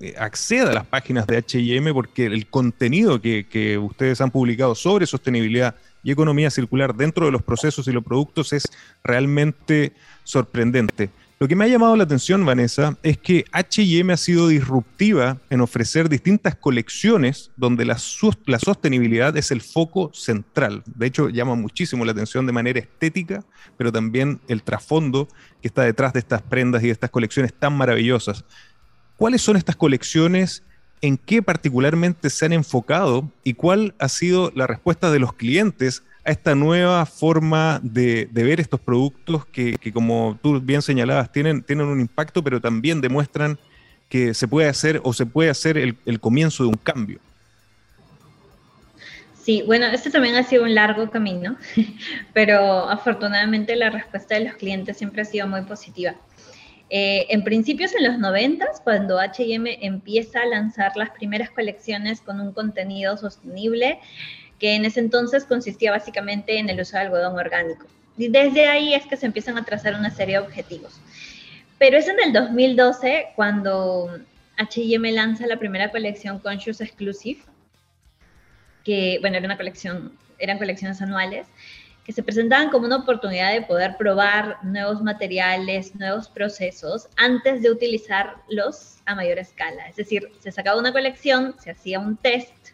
eh, 0.00 0.14
acceda 0.18 0.72
a 0.72 0.74
las 0.74 0.86
páginas 0.86 1.26
de 1.26 1.38
HM 1.38 1.94
porque 1.94 2.26
el 2.26 2.48
contenido 2.48 3.20
que 3.20 3.78
ustedes 3.80 4.20
han 4.20 4.30
publicado 4.30 4.74
sobre 4.74 5.06
sostenibilidad 5.06 5.76
y 6.06 6.12
economía 6.12 6.50
circular 6.50 6.94
dentro 6.94 7.26
de 7.26 7.32
los 7.32 7.42
procesos 7.42 7.88
y 7.88 7.92
los 7.92 8.04
productos 8.04 8.52
es 8.52 8.70
realmente 9.02 9.92
sorprendente. 10.22 11.10
Lo 11.40 11.48
que 11.48 11.56
me 11.56 11.64
ha 11.64 11.68
llamado 11.68 11.96
la 11.96 12.04
atención, 12.04 12.46
Vanessa, 12.46 12.96
es 13.02 13.18
que 13.18 13.44
HM 13.52 14.10
ha 14.12 14.16
sido 14.16 14.46
disruptiva 14.46 15.38
en 15.50 15.60
ofrecer 15.60 16.08
distintas 16.08 16.54
colecciones 16.54 17.50
donde 17.56 17.84
la, 17.84 17.98
la, 18.46 18.58
sostenibilidad 18.60 19.36
es 19.36 19.50
el 19.50 19.60
foco 19.60 20.12
central. 20.14 20.84
De 20.86 21.06
hecho, 21.08 21.28
llama 21.28 21.56
muchísimo 21.56 22.04
la 22.04 22.12
atención 22.12 22.46
de 22.46 22.52
manera 22.52 22.78
estética, 22.78 23.44
pero 23.76 23.90
también 23.90 24.38
el 24.46 24.62
trasfondo 24.62 25.26
que 25.60 25.66
está 25.66 25.82
detrás 25.82 26.12
de 26.12 26.20
estas 26.20 26.40
prendas 26.40 26.84
y 26.84 26.86
de 26.86 26.92
estas 26.92 27.10
colecciones 27.10 27.52
tan 27.52 27.76
maravillosas. 27.76 28.44
¿Cuáles 29.16 29.42
son 29.42 29.56
estas 29.56 29.74
colecciones 29.74 30.62
en 31.00 31.16
qué 31.16 31.42
particularmente 31.42 32.30
se 32.30 32.46
han 32.46 32.52
enfocado 32.52 33.30
y 33.44 33.54
cuál 33.54 33.94
ha 33.98 34.08
sido 34.08 34.50
la 34.54 34.66
respuesta 34.66 35.10
de 35.10 35.18
los 35.18 35.32
clientes 35.32 36.02
a 36.24 36.30
esta 36.32 36.54
nueva 36.54 37.06
forma 37.06 37.78
de, 37.82 38.28
ver 38.32 38.60
estos 38.60 38.80
productos 38.80 39.46
que, 39.46 39.78
como 39.92 40.38
tú 40.42 40.60
bien 40.60 40.82
señalabas, 40.82 41.30
tienen, 41.30 41.64
un 41.68 42.00
impacto, 42.00 42.42
pero 42.42 42.60
también 42.60 43.00
demuestran 43.00 43.58
que 44.08 44.34
se 44.34 44.48
puede 44.48 44.68
hacer 44.68 45.00
o 45.04 45.12
se 45.12 45.26
puede 45.26 45.50
hacer 45.50 45.78
el, 45.78 46.20
comienzo 46.20 46.64
de 46.64 46.70
un 46.70 46.76
cambio. 46.76 47.20
Sí, 49.40 49.62
bueno, 49.64 49.86
este 49.86 50.10
también 50.10 50.34
ha 50.34 50.42
sido 50.42 50.64
un 50.64 50.74
largo 50.74 51.08
camino, 51.08 51.56
pero 52.34 52.88
afortunadamente 52.88 53.76
la 53.76 53.90
respuesta 53.90 54.34
de 54.34 54.46
los 54.46 54.54
clientes 54.54 54.96
siempre 54.96 55.22
ha 55.22 55.24
sido 55.24 55.46
muy 55.46 55.62
positiva. 55.62 56.16
Eh, 56.88 57.26
en 57.30 57.42
principios 57.42 57.94
en 57.94 58.04
los 58.04 58.18
90, 58.18 58.64
cuando 58.84 59.18
HM 59.18 59.66
empieza 59.80 60.42
a 60.42 60.46
lanzar 60.46 60.96
las 60.96 61.10
primeras 61.10 61.50
colecciones 61.50 62.20
con 62.20 62.40
un 62.40 62.52
contenido 62.52 63.16
sostenible, 63.16 63.98
que 64.58 64.74
en 64.74 64.84
ese 64.84 65.00
entonces 65.00 65.44
consistía 65.44 65.90
básicamente 65.90 66.58
en 66.58 66.68
el 66.70 66.80
uso 66.80 66.96
de 66.96 67.02
algodón 67.02 67.36
orgánico. 67.36 67.86
Y 68.16 68.28
desde 68.28 68.68
ahí 68.68 68.94
es 68.94 69.04
que 69.06 69.16
se 69.16 69.26
empiezan 69.26 69.58
a 69.58 69.64
trazar 69.64 69.94
una 69.94 70.10
serie 70.10 70.38
de 70.38 70.44
objetivos. 70.44 71.00
Pero 71.78 71.98
es 71.98 72.08
en 72.08 72.18
el 72.20 72.32
2012 72.32 73.28
cuando 73.34 74.18
H&M 74.56 75.12
lanza 75.12 75.46
la 75.46 75.58
primera 75.58 75.90
colección 75.90 76.38
Conscious 76.38 76.80
Exclusive, 76.80 77.40
que, 78.84 79.18
bueno, 79.20 79.36
era 79.36 79.46
una 79.46 79.56
colección, 79.56 80.12
eran 80.38 80.58
colecciones 80.58 81.02
anuales, 81.02 81.46
que 82.06 82.12
se 82.12 82.22
presentaban 82.22 82.70
como 82.70 82.86
una 82.86 82.98
oportunidad 82.98 83.52
de 83.52 83.62
poder 83.62 83.96
probar 83.96 84.58
nuevos 84.62 85.02
materiales, 85.02 85.92
nuevos 85.96 86.28
procesos, 86.28 87.08
antes 87.16 87.62
de 87.62 87.70
utilizarlos 87.72 88.98
a 89.06 89.16
mayor 89.16 89.40
escala. 89.40 89.88
Es 89.88 89.96
decir, 89.96 90.30
se 90.38 90.52
sacaba 90.52 90.78
una 90.78 90.92
colección, 90.92 91.56
se 91.58 91.72
hacía 91.72 91.98
un 91.98 92.16
test 92.16 92.68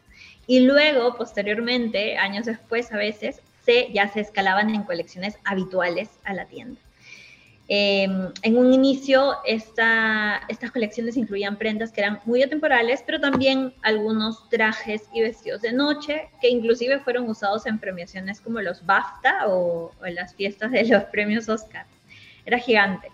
y 0.47 0.61
luego, 0.61 1.17
posteriormente, 1.17 2.19
años 2.19 2.45
después 2.45 2.93
a 2.93 2.99
veces, 2.99 3.41
se, 3.65 3.91
ya 3.95 4.07
se 4.09 4.21
escalaban 4.21 4.69
en 4.69 4.83
colecciones 4.83 5.39
habituales 5.45 6.11
a 6.25 6.35
la 6.35 6.45
tienda. 6.45 6.79
Em, 7.75 8.31
en 8.43 8.59
un 8.59 8.71
inicio, 8.71 9.38
estas 9.47 10.71
colecciones 10.75 11.17
incluían 11.17 11.57
prendas 11.57 11.91
que 11.91 12.02
eran 12.02 12.21
muy 12.26 12.43
atemporales, 12.43 13.02
pero 13.07 13.19
también 13.19 13.73
algunos 13.81 14.47
trajes 14.50 15.05
y 15.14 15.23
vestidos 15.23 15.62
de 15.62 15.73
noche, 15.73 16.29
que 16.43 16.50
inclusive 16.50 16.99
fueron 16.99 17.31
usados 17.31 17.64
en 17.64 17.79
premiaciones 17.79 18.43
como 18.43 18.61
los 18.61 18.85
BAFTA 18.85 19.49
o, 19.49 19.91
o 19.99 20.05
en 20.05 20.17
las 20.17 20.35
fiestas 20.35 20.71
de 20.71 20.85
los 20.85 21.05
premios 21.05 21.49
Oscar. 21.49 21.87
Era 22.45 22.59
gigante. 22.59 23.09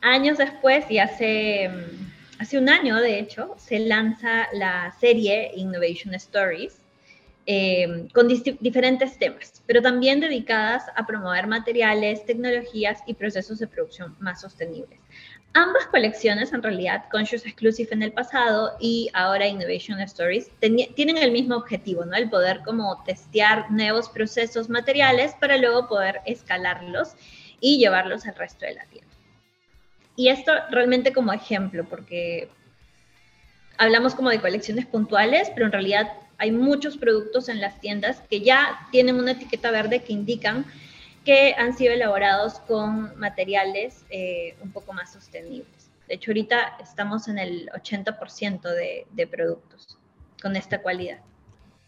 Años 0.00 0.38
después, 0.38 0.90
y 0.90 0.96
hace 0.96 1.70
hace 2.38 2.56
un 2.56 2.70
año, 2.70 2.96
de 2.96 3.18
hecho, 3.18 3.54
se 3.58 3.80
lanza 3.80 4.48
la 4.54 4.94
serie 4.98 5.50
Innovation 5.56 6.14
Stories 6.14 6.80
eh, 7.46 8.08
con 8.14 8.26
diferentes 8.28 9.18
temas, 9.18 9.62
pero 9.66 9.82
también 9.82 10.20
dedicadas 10.20 10.84
a 10.96 11.06
promover 11.06 11.46
materiales, 11.46 12.24
tecnologías 12.24 13.00
y 13.06 13.14
procesos 13.14 13.58
de 13.58 13.66
producción 13.66 14.16
más 14.18 14.40
sostenibles. 14.40 14.98
Ambas 15.52 15.86
colecciones, 15.86 16.52
en 16.52 16.62
realidad, 16.62 17.04
Conscious 17.12 17.44
Exclusive 17.44 17.90
en 17.92 18.02
el 18.02 18.12
pasado 18.12 18.72
y 18.80 19.08
ahora 19.12 19.46
Innovation 19.46 20.00
Stories, 20.00 20.50
tienen 20.58 21.16
el 21.16 21.30
mismo 21.30 21.56
objetivo, 21.56 22.04
¿no? 22.04 22.16
El 22.16 22.28
poder 22.28 22.62
como 22.64 23.04
testear 23.04 23.70
nuevos 23.70 24.08
procesos 24.08 24.68
materiales 24.68 25.34
para 25.38 25.56
luego 25.56 25.86
poder 25.86 26.22
escalarlos 26.26 27.14
y 27.60 27.78
llevarlos 27.78 28.26
al 28.26 28.34
resto 28.34 28.66
de 28.66 28.74
la 28.74 28.84
tienda. 28.86 29.14
Y 30.16 30.28
esto 30.28 30.52
realmente 30.70 31.12
como 31.12 31.32
ejemplo, 31.32 31.84
porque 31.84 32.48
hablamos 33.78 34.14
como 34.14 34.30
de 34.30 34.40
colecciones 34.40 34.86
puntuales, 34.86 35.50
pero 35.54 35.66
en 35.66 35.72
realidad 35.72 36.08
hay 36.38 36.52
muchos 36.52 36.96
productos 36.96 37.48
en 37.48 37.60
las 37.60 37.80
tiendas 37.80 38.22
que 38.28 38.40
ya 38.40 38.86
tienen 38.90 39.16
una 39.16 39.32
etiqueta 39.32 39.70
verde 39.70 40.02
que 40.02 40.12
indican 40.12 40.64
que 41.24 41.54
han 41.56 41.76
sido 41.76 41.92
elaborados 41.92 42.60
con 42.60 43.18
materiales 43.18 44.04
eh, 44.10 44.56
un 44.60 44.72
poco 44.72 44.92
más 44.92 45.12
sostenibles. 45.12 45.90
De 46.06 46.14
hecho, 46.16 46.32
ahorita 46.32 46.76
estamos 46.82 47.28
en 47.28 47.38
el 47.38 47.70
80% 47.70 48.60
de, 48.62 49.06
de 49.10 49.26
productos 49.26 49.98
con 50.42 50.54
esta 50.56 50.82
cualidad. 50.82 51.20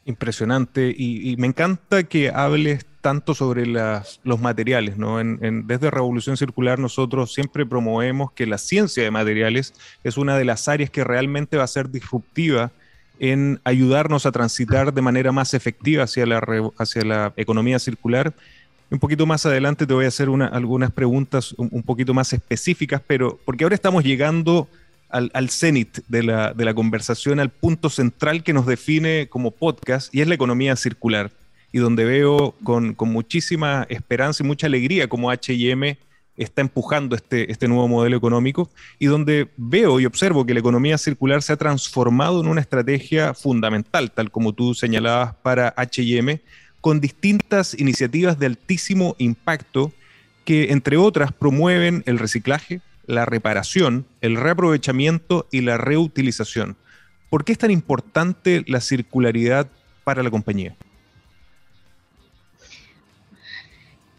Impresionante 0.07 0.95
y, 0.97 1.37
me 1.37 1.49
encanta 1.49 2.05
que 2.05 2.31
hables 2.31 2.87
tanto 3.01 3.35
sobre 3.35 3.67
los 3.67 4.41
materiales. 4.41 4.97
¿no? 4.97 5.19
desde 5.19 5.91
Revolución 5.91 6.37
Circular 6.37 6.79
nosotros 6.79 7.35
siempre 7.35 7.67
promovemos 7.67 8.31
que 8.33 8.47
la 8.47 8.57
ciencia 8.57 9.03
de 9.03 9.11
materiales 9.11 9.75
es 10.05 10.17
una 10.17 10.39
de 10.39 10.45
las 10.45 10.69
áreas 10.69 10.91
que 10.91 11.03
realmente 11.03 11.57
va 11.57 11.65
a 11.65 11.67
ser 11.67 11.91
disruptiva 11.91 12.71
en 13.19 13.61
ayudarnos 13.65 14.27
a 14.27 14.33
transitar 14.33 14.93
de 14.93 15.03
manera 15.03 15.33
más 15.33 15.55
efectiva 15.55 16.05
hacia 16.05 16.27
la, 16.27 16.71
hacia 16.79 17.03
la 17.03 17.33
economía 17.37 17.79
circular. 17.79 18.35
Un 18.91 18.99
poquito 18.99 19.27
más 19.27 19.45
adelante 19.47 19.87
te 19.87 19.95
voy 19.95 20.05
a 20.05 20.09
hacer 20.09 20.29
algunas 20.53 20.91
preguntas 20.93 21.55
un, 21.57 21.83
poquito 21.83 22.15
más 22.15 22.33
específicas, 22.33 23.03
pero 23.07 23.39
porque 23.45 23.65
ahora 23.65 23.75
estamos 23.75 24.05
llegando 24.05 24.69
al, 25.09 25.51
cenit 25.51 25.99
de 26.09 26.23
la, 26.23 26.53
de 26.53 26.65
la 26.65 26.75
conversación, 26.75 27.41
al 27.41 27.51
punto 27.51 27.91
central 27.91 28.43
que 28.43 28.53
nos 28.53 28.67
define 28.67 29.29
como 29.29 29.51
podcast, 29.51 30.15
y 30.15 30.21
es 30.21 30.29
la 30.29 30.35
economía 30.35 30.77
circular, 30.77 31.31
y 31.73 31.79
donde 31.79 32.05
veo 32.05 32.55
con, 32.63 32.95
con 32.95 33.11
muchísima 33.11 33.87
esperanza 33.89 34.45
y 34.45 34.47
mucha 34.47 34.67
alegría 34.67 35.09
como 35.09 35.31
HM 35.33 35.97
está 36.37 36.61
empujando 36.61 37.17
este, 37.17 37.51
este 37.51 37.69
nuevo 37.69 37.89
modelo 37.89 38.17
económico 38.17 38.71
y 38.99 39.07
donde 39.07 39.49
veo 39.57 40.01
y 40.01 40.07
observo 40.07 40.45
que 40.45 40.55
la 40.55 40.61
economía 40.61 40.99
circular 40.99 41.43
se 41.43 41.53
ha 41.53 41.57
transformado 41.57 42.41
en 42.41 42.49
una 42.49 42.61
estrategia 42.61 43.35
fundamental, 43.35 44.11
tal 44.11 44.31
como 44.31 44.53
tú 44.53 44.75
señalabas 44.75 45.35
para 45.43 45.75
HM, 45.77 46.41
con 46.81 47.01
distintas 47.01 47.79
iniciativas 47.79 48.39
de 48.39 48.47
altísimo 48.47 49.17
impacto 49.19 49.93
que, 50.45 50.71
entre 50.73 50.97
otras, 50.97 51.33
promueven 51.33 52.03
el 52.07 52.19
reciclaje, 52.19 52.81
la 53.07 53.25
reparación, 53.25 54.07
el 54.21 54.37
reaprovechamiento 54.37 55.49
y 55.51 55.63
la 55.63 55.79
reutilización. 55.79 56.77
¿Por 57.31 57.45
qué 57.45 57.53
es 57.53 57.59
tan 57.59 57.71
importante 57.71 58.63
la 58.67 58.81
circularidad 58.81 59.69
para 60.05 60.23
la 60.23 60.31
compañía? 60.31 60.77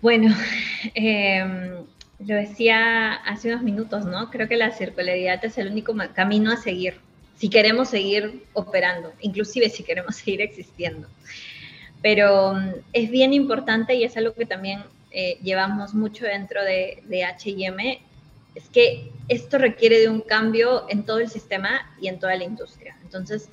Bueno, 0.02 0.36
em, 0.94 1.72
lo 2.20 2.36
decía 2.36 3.14
hace 3.14 3.50
unos 3.50 3.64
minutos, 3.64 4.06
¿no? 4.06 4.30
Creo 4.32 4.48
que 4.48 4.58
la 4.58 4.72
circularidad 4.72 5.44
es 5.46 5.58
el 5.58 5.72
único 5.72 5.96
camino 6.14 6.52
a 6.52 6.58
seguir 6.58 6.96
si 7.38 7.50
queremos 7.50 7.90
seguir 7.90 8.44
operando, 8.54 9.14
inclusive 9.22 9.70
si 9.70 9.84
queremos 9.84 10.16
seguir 10.24 10.42
existiendo. 10.42 11.08
Pero 12.02 12.56
mm, 12.56 12.70
es 12.94 13.10
bien 13.10 13.34
importante 13.34 13.96
y 13.96 14.04
es 14.04 14.18
algo 14.18 14.34
que 14.34 14.46
también 14.46 14.84
eh, 15.12 15.38
llevamos 15.42 15.94
mucho 15.94 16.26
dentro 16.26 16.64
de, 16.64 17.04
de 17.06 17.24
HM 17.24 18.08
es 18.56 18.70
que 18.70 19.12
esto 19.28 19.60
requiere 19.60 20.00
de 20.00 20.10
un 20.10 20.22
cambio 20.22 20.88
en 20.90 21.06
todo 21.06 21.20
el 21.20 21.30
sistema 21.30 21.94
y 22.02 22.08
en 22.08 22.20
toda 22.20 22.36
la 22.36 22.44
industria. 22.44 22.98
Entonces, 23.04 23.50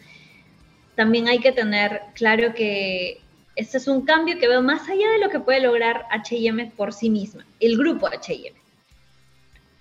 también 0.94 1.28
hay 1.28 1.40
que 1.40 1.52
tener 1.52 2.00
claro 2.14 2.54
que 2.54 3.20
este 3.56 3.78
es 3.78 3.88
un 3.88 4.02
cambio 4.02 4.38
que 4.38 4.48
veo 4.48 4.62
más 4.62 4.88
allá 4.88 5.08
de 5.10 5.18
lo 5.18 5.30
que 5.30 5.40
puede 5.40 5.60
lograr 5.60 6.06
HM 6.10 6.70
por 6.72 6.92
sí 6.92 7.10
misma, 7.10 7.46
el 7.60 7.76
grupo 7.76 8.08
HM. 8.08 8.54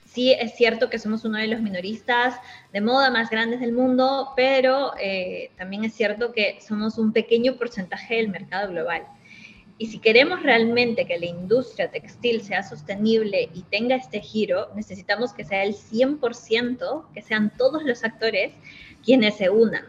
Sí, 0.05 0.31
es 0.31 0.55
cierto 0.55 0.91
que 0.91 0.99
somos 0.99 1.25
uno 1.25 1.39
de 1.39 1.47
los 1.47 1.59
minoristas 1.59 2.35
de 2.71 2.81
moda 2.81 3.09
más 3.09 3.31
grandes 3.31 3.61
del 3.61 3.73
mundo, 3.73 4.29
pero 4.35 4.93
eh, 5.01 5.49
también 5.57 5.83
es 5.85 5.93
cierto 5.93 6.33
que 6.33 6.59
somos 6.61 6.99
un 6.99 7.13
pequeño 7.13 7.55
porcentaje 7.55 8.17
del 8.17 8.29
mercado 8.29 8.69
global. 8.69 9.07
Y 9.79 9.87
si 9.87 9.97
queremos 9.97 10.43
realmente 10.43 11.07
que 11.07 11.17
la 11.17 11.25
industria 11.25 11.89
textil 11.89 12.43
sea 12.43 12.61
sostenible 12.61 13.49
y 13.55 13.63
tenga 13.63 13.95
este 13.95 14.21
giro, 14.21 14.69
necesitamos 14.75 15.33
que 15.33 15.45
sea 15.45 15.63
el 15.63 15.73
100%, 15.73 17.05
que 17.11 17.21
sean 17.23 17.51
todos 17.57 17.83
los 17.83 18.03
actores 18.03 18.53
quienes 19.03 19.37
se 19.37 19.49
unan. 19.49 19.83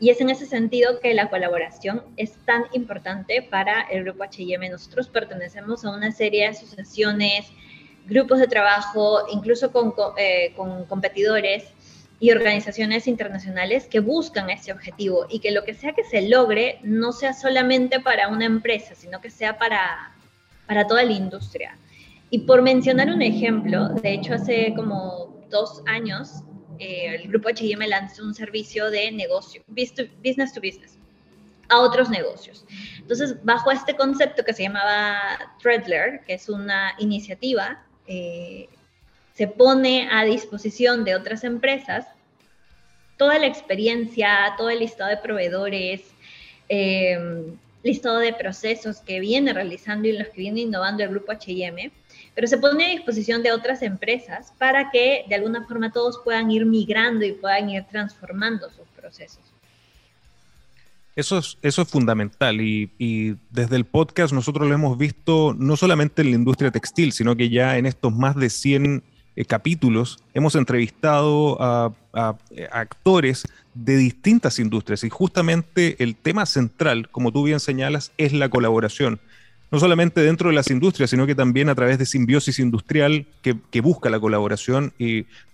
Y 0.00 0.08
es 0.08 0.20
en 0.22 0.30
ese 0.30 0.46
sentido 0.46 0.98
que 0.98 1.12
la 1.12 1.28
colaboración 1.28 2.02
es 2.16 2.32
tan 2.46 2.64
importante 2.72 3.42
para 3.42 3.82
el 3.82 4.04
Grupo 4.04 4.24
HM. 4.24 4.70
Nosotros 4.70 5.08
pertenecemos 5.08 5.84
a 5.84 5.90
una 5.90 6.10
serie 6.10 6.44
de 6.44 6.46
asociaciones, 6.48 7.52
grupos 8.06 8.38
de 8.38 8.46
trabajo, 8.46 9.26
incluso 9.30 9.70
con, 9.70 9.92
eh, 10.16 10.54
con 10.56 10.86
competidores 10.86 11.74
y 12.18 12.30
organizaciones 12.30 13.06
internacionales 13.06 13.86
que 13.88 14.00
buscan 14.00 14.48
ese 14.48 14.72
objetivo 14.72 15.26
y 15.28 15.40
que 15.40 15.50
lo 15.50 15.64
que 15.64 15.74
sea 15.74 15.92
que 15.92 16.04
se 16.04 16.28
logre 16.28 16.78
no 16.82 17.12
sea 17.12 17.34
solamente 17.34 18.00
para 18.00 18.28
una 18.28 18.46
empresa, 18.46 18.94
sino 18.94 19.20
que 19.20 19.30
sea 19.30 19.58
para, 19.58 20.14
para 20.66 20.86
toda 20.86 21.02
la 21.02 21.12
industria. 21.12 21.76
Y 22.30 22.40
por 22.40 22.62
mencionar 22.62 23.10
un 23.10 23.20
ejemplo, 23.20 23.88
de 23.88 24.14
hecho 24.14 24.32
hace 24.32 24.72
como 24.74 25.44
dos 25.50 25.82
años 25.86 26.42
eh, 26.80 27.14
el 27.14 27.28
grupo 27.28 27.50
H&M 27.50 27.86
lanzó 27.86 28.24
un 28.24 28.34
servicio 28.34 28.90
de 28.90 29.12
negocio, 29.12 29.62
business 29.68 30.52
to 30.52 30.60
business, 30.60 30.98
a 31.68 31.78
otros 31.78 32.10
negocios. 32.10 32.64
Entonces, 32.98 33.36
bajo 33.44 33.70
este 33.70 33.94
concepto 33.94 34.44
que 34.44 34.52
se 34.52 34.64
llamaba 34.64 35.54
Threadler, 35.62 36.20
que 36.26 36.34
es 36.34 36.48
una 36.48 36.94
iniciativa 36.98 37.84
eh, 38.12 38.68
se 39.34 39.46
pone 39.46 40.08
a 40.10 40.24
disposición 40.24 41.04
de 41.04 41.14
otras 41.14 41.44
empresas 41.44 42.06
toda 43.16 43.38
la 43.38 43.46
experiencia, 43.46 44.54
todo 44.58 44.68
el 44.70 44.80
listado 44.80 45.10
de 45.10 45.18
proveedores, 45.18 46.02
em, 46.68 47.56
listado 47.82 48.18
de 48.18 48.32
procesos 48.32 49.00
que 49.00 49.20
viene 49.20 49.52
realizando 49.52 50.08
y 50.08 50.12
los 50.12 50.28
que 50.28 50.40
viene 50.40 50.62
innovando 50.62 51.04
el 51.04 51.10
grupo 51.10 51.30
HM, 51.32 51.92
pero 52.40 52.48
se 52.48 52.56
pone 52.56 52.86
a 52.86 52.88
disposición 52.88 53.42
de 53.42 53.52
otras 53.52 53.82
empresas 53.82 54.50
para 54.56 54.90
que 54.90 55.26
de 55.28 55.34
alguna 55.34 55.66
forma 55.66 55.92
todos 55.92 56.22
puedan 56.24 56.50
ir 56.50 56.64
migrando 56.64 57.22
y 57.26 57.32
puedan 57.32 57.68
ir 57.68 57.84
transformando 57.84 58.70
sus 58.70 58.88
procesos. 58.96 59.42
Eso 61.14 61.36
es, 61.36 61.58
eso 61.60 61.82
es 61.82 61.88
fundamental 61.88 62.62
y, 62.62 63.36
desde 63.50 63.76
el 63.76 63.84
podcast 63.84 64.32
nosotros 64.32 64.66
lo 64.66 64.74
hemos 64.74 64.96
visto 64.96 65.54
no 65.58 65.76
solamente 65.76 66.22
en 66.22 66.30
la 66.30 66.36
industria 66.36 66.70
textil, 66.70 67.12
sino 67.12 67.36
que 67.36 67.50
ya 67.50 67.76
en 67.76 67.84
estos 67.84 68.10
más 68.10 68.34
de 68.36 68.48
100 68.48 69.02
eh, 69.36 69.44
capítulos 69.44 70.24
hemos 70.32 70.54
entrevistado 70.54 71.58
a, 71.60 71.92
actores 72.72 73.46
de 73.74 73.98
distintas 73.98 74.58
industrias 74.58 75.04
y 75.04 75.10
justamente 75.10 76.02
el 76.02 76.16
tema 76.16 76.46
central, 76.46 77.10
como 77.10 77.32
tú 77.32 77.42
bien 77.42 77.60
señalas, 77.60 78.12
es 78.16 78.32
la 78.32 78.48
colaboración. 78.48 79.20
No 79.70 79.78
solamente 79.78 80.20
dentro 80.20 80.48
de 80.48 80.54
las 80.54 80.70
industrias, 80.70 81.10
sino 81.10 81.26
que 81.26 81.34
también 81.34 81.68
a 81.68 81.74
través 81.74 81.98
de 81.98 82.06
simbiosis 82.06 82.58
industrial 82.58 83.26
que, 83.42 83.80
busca 83.80 84.10
la 84.10 84.18
colaboración 84.18 84.92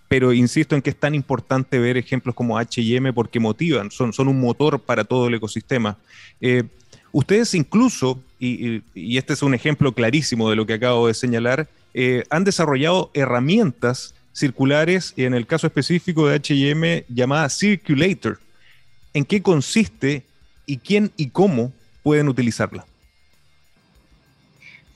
pero 0.07 0.33
insisto 0.33 0.75
en 0.75 0.81
que 0.81 0.89
es 0.89 0.95
tan 0.95 1.15
importante 1.15 1.79
ver 1.79 1.97
ejemplos 1.97 2.33
como 2.33 2.57
HM 2.57 3.13
porque 3.13 3.39
motivan, 3.39 3.91
son, 3.91 4.13
un 4.17 4.39
motor 4.39 4.79
para 4.79 5.03
todo 5.03 5.27
el 5.27 5.35
ecosistema. 5.35 5.97
Eh, 6.39 6.63
ustedes 7.11 7.53
incluso, 7.53 8.19
y, 8.39 8.81
este 9.17 9.33
es 9.33 9.41
un 9.41 9.53
ejemplo 9.53 9.91
clarísimo 9.91 10.49
de 10.49 10.55
lo 10.55 10.65
que 10.65 10.73
acabo 10.73 11.07
de 11.07 11.13
señalar, 11.13 11.67
eh, 11.93 12.23
han 12.29 12.43
desarrollado 12.43 13.11
herramientas 13.13 14.13
circulares, 14.31 15.13
en 15.17 15.33
el 15.33 15.47
caso 15.47 15.67
específico 15.67 16.27
de 16.27 16.37
HM 16.37 17.13
llamada 17.13 17.49
Circulator. 17.49 18.39
¿En 19.13 19.25
qué 19.25 19.41
consiste 19.41 20.23
y 20.65 20.77
quién 20.77 21.11
y 21.17 21.29
cómo 21.29 21.73
pueden 22.03 22.29
utilizarla? 22.29 22.85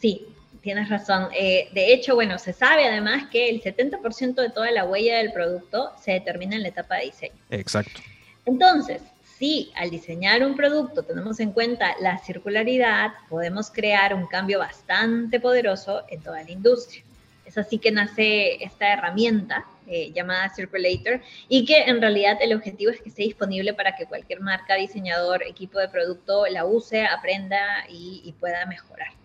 Sí, 0.01 0.25
tienes 0.61 0.89
razón. 0.89 1.29
Eh, 1.37 1.69
de 1.73 1.93
hecho, 1.93 2.15
bueno, 2.15 2.39
se 2.39 2.53
sabe 2.53 2.87
además 2.87 3.25
que 3.31 3.49
el 3.49 3.61
70% 3.61 4.35
de 4.35 4.49
toda 4.49 4.71
la 4.71 4.85
huella 4.85 5.17
del 5.17 5.31
producto 5.31 5.91
se 6.01 6.13
determina 6.13 6.55
en 6.55 6.63
la 6.63 6.69
etapa 6.69 6.95
de 6.95 7.05
diseño. 7.05 7.35
Exacto. 7.51 8.01
Entonces, 8.45 9.03
si 9.37 9.71
al 9.75 9.91
diseñar 9.91 10.43
un 10.43 10.55
producto 10.55 11.03
tenemos 11.03 11.39
en 11.39 11.51
cuenta 11.51 11.95
la 11.99 12.17
circularidad, 12.17 13.11
podemos 13.29 13.69
crear 13.69 14.15
un 14.15 14.25
cambio 14.25 14.57
bastante 14.57 15.39
poderoso 15.39 16.03
en 16.09 16.21
toda 16.21 16.43
la 16.43 16.51
industria. 16.51 17.03
Es 17.45 17.57
así 17.59 17.77
que 17.77 17.91
nace 17.91 18.63
esta 18.63 18.93
herramienta 18.93 19.65
eh, 19.85 20.11
llamada 20.13 20.49
Circulator 20.49 21.21
y 21.49 21.65
que 21.65 21.83
en 21.83 21.99
realidad 21.99 22.37
el 22.41 22.53
objetivo 22.53 22.91
es 22.91 23.01
que 23.01 23.09
esté 23.09 23.23
disponible 23.23 23.73
para 23.73 23.95
que 23.95 24.05
cualquier 24.05 24.39
marca, 24.39 24.75
diseñador, 24.75 25.43
equipo 25.43 25.77
de 25.79 25.89
producto 25.89 26.47
la 26.47 26.65
use, 26.65 27.05
aprenda 27.05 27.85
y 27.89 28.33
pueda 28.39 28.65
mejorar. 28.65 29.20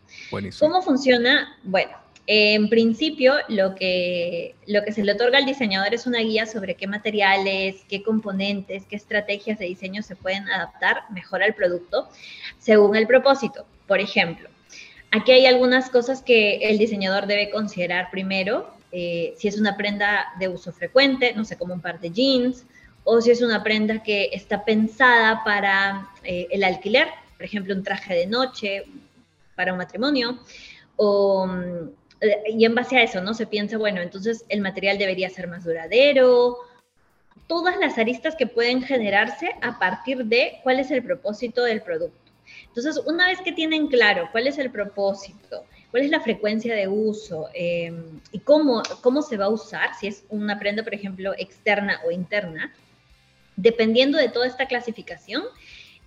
¿Cómo 0.58 0.82
funciona? 0.82 1.56
Bueno, 1.62 1.92
en 2.26 2.68
principio, 2.68 3.34
lo 3.48 3.76
que, 3.76 4.56
lo 4.66 4.82
que 4.82 4.92
se 4.92 5.04
le 5.04 5.12
otorga 5.12 5.38
al 5.38 5.46
diseñador 5.46 5.94
es 5.94 6.06
una 6.06 6.18
guía 6.20 6.46
sobre 6.46 6.74
qué 6.74 6.88
materiales, 6.88 7.76
qué 7.88 8.02
componentes, 8.02 8.84
qué 8.86 8.96
estrategias 8.96 9.60
de 9.60 9.66
diseño 9.66 10.02
se 10.02 10.16
pueden 10.16 10.48
adaptar 10.48 11.02
mejor 11.10 11.44
al 11.44 11.54
producto 11.54 12.08
según 12.58 12.96
el 12.96 13.06
propósito. 13.06 13.64
Por 13.86 14.00
ejemplo, 14.00 14.48
aquí 15.12 15.30
hay 15.30 15.46
algunas 15.46 15.88
cosas 15.88 16.20
que 16.20 16.56
el 16.68 16.78
diseñador 16.78 17.26
debe 17.26 17.50
considerar 17.50 18.10
primero. 18.10 18.74
Eh, 18.90 19.34
si 19.36 19.46
es 19.46 19.58
una 19.60 19.76
prenda 19.76 20.26
de 20.40 20.48
uso 20.48 20.72
frecuente, 20.72 21.32
no 21.34 21.44
sé, 21.44 21.56
como 21.56 21.74
un 21.74 21.80
par 21.80 22.00
de 22.00 22.10
jeans, 22.10 22.64
o 23.04 23.20
si 23.20 23.30
es 23.30 23.40
una 23.40 23.62
prenda 23.62 24.02
que 24.02 24.30
está 24.32 24.64
pensada 24.64 25.44
para 25.44 26.08
eh, 26.24 26.48
el 26.50 26.64
alquiler, 26.64 27.06
por 27.36 27.44
ejemplo, 27.44 27.72
un 27.72 27.84
traje 27.84 28.14
de 28.14 28.26
noche, 28.26 28.84
para 29.56 29.72
un 29.72 29.78
matrimonio. 29.78 30.38
O, 30.96 31.48
y 32.46 32.64
en 32.64 32.74
base 32.74 32.96
a 32.96 33.02
eso, 33.02 33.20
¿no? 33.20 33.34
Se 33.34 33.46
piensa, 33.46 33.76
bueno, 33.76 34.00
entonces 34.00 34.44
el 34.48 34.60
material 34.60 34.98
debería 34.98 35.28
ser 35.28 35.48
más 35.48 35.64
duradero, 35.64 36.58
todas 37.46 37.76
las 37.78 37.98
aristas 37.98 38.34
que 38.34 38.46
pueden 38.46 38.82
generarse 38.82 39.50
a 39.62 39.78
partir 39.78 40.24
de 40.24 40.60
cuál 40.62 40.80
es 40.80 40.90
el 40.90 41.02
propósito 41.02 41.62
del 41.64 41.82
producto. 41.82 42.26
Entonces, 42.68 43.02
una 43.06 43.26
vez 43.26 43.40
que 43.40 43.52
tienen 43.52 43.88
claro 43.88 44.28
cuál 44.32 44.46
es 44.46 44.58
el 44.58 44.70
propósito, 44.70 45.64
cuál 45.90 46.04
es 46.04 46.10
la 46.10 46.20
frecuencia 46.20 46.74
de 46.74 46.88
uso 46.88 47.48
em, 47.54 48.20
y 48.32 48.38
cómo, 48.40 48.82
cómo 49.02 49.22
se 49.22 49.36
va 49.36 49.46
a 49.46 49.50
usar, 49.50 49.94
si 49.98 50.06
es 50.06 50.24
una 50.28 50.58
prenda, 50.58 50.82
por 50.82 50.94
ejemplo, 50.94 51.32
externa 51.38 52.00
o 52.06 52.10
interna, 52.10 52.72
dependiendo 53.56 54.18
de 54.18 54.28
toda 54.28 54.46
esta 54.46 54.66
clasificación, 54.66 55.42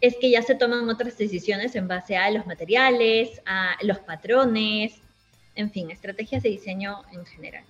es 0.01 0.15
que 0.15 0.29
ya 0.29 0.41
se 0.41 0.55
toman 0.55 0.89
otras 0.89 1.17
decisiones 1.17 1.75
en 1.75 1.88
base 1.88 2.17
a 2.17 2.31
los 2.31 2.47
materiales, 2.47 3.41
a 3.45 3.75
los 3.81 3.99
patrones, 3.99 4.93
en 5.55 5.71
fin, 5.71 5.91
estrategias 5.91 6.43
de 6.43 6.49
diseño 6.49 7.01
en 7.12 7.25
general. 7.25 7.63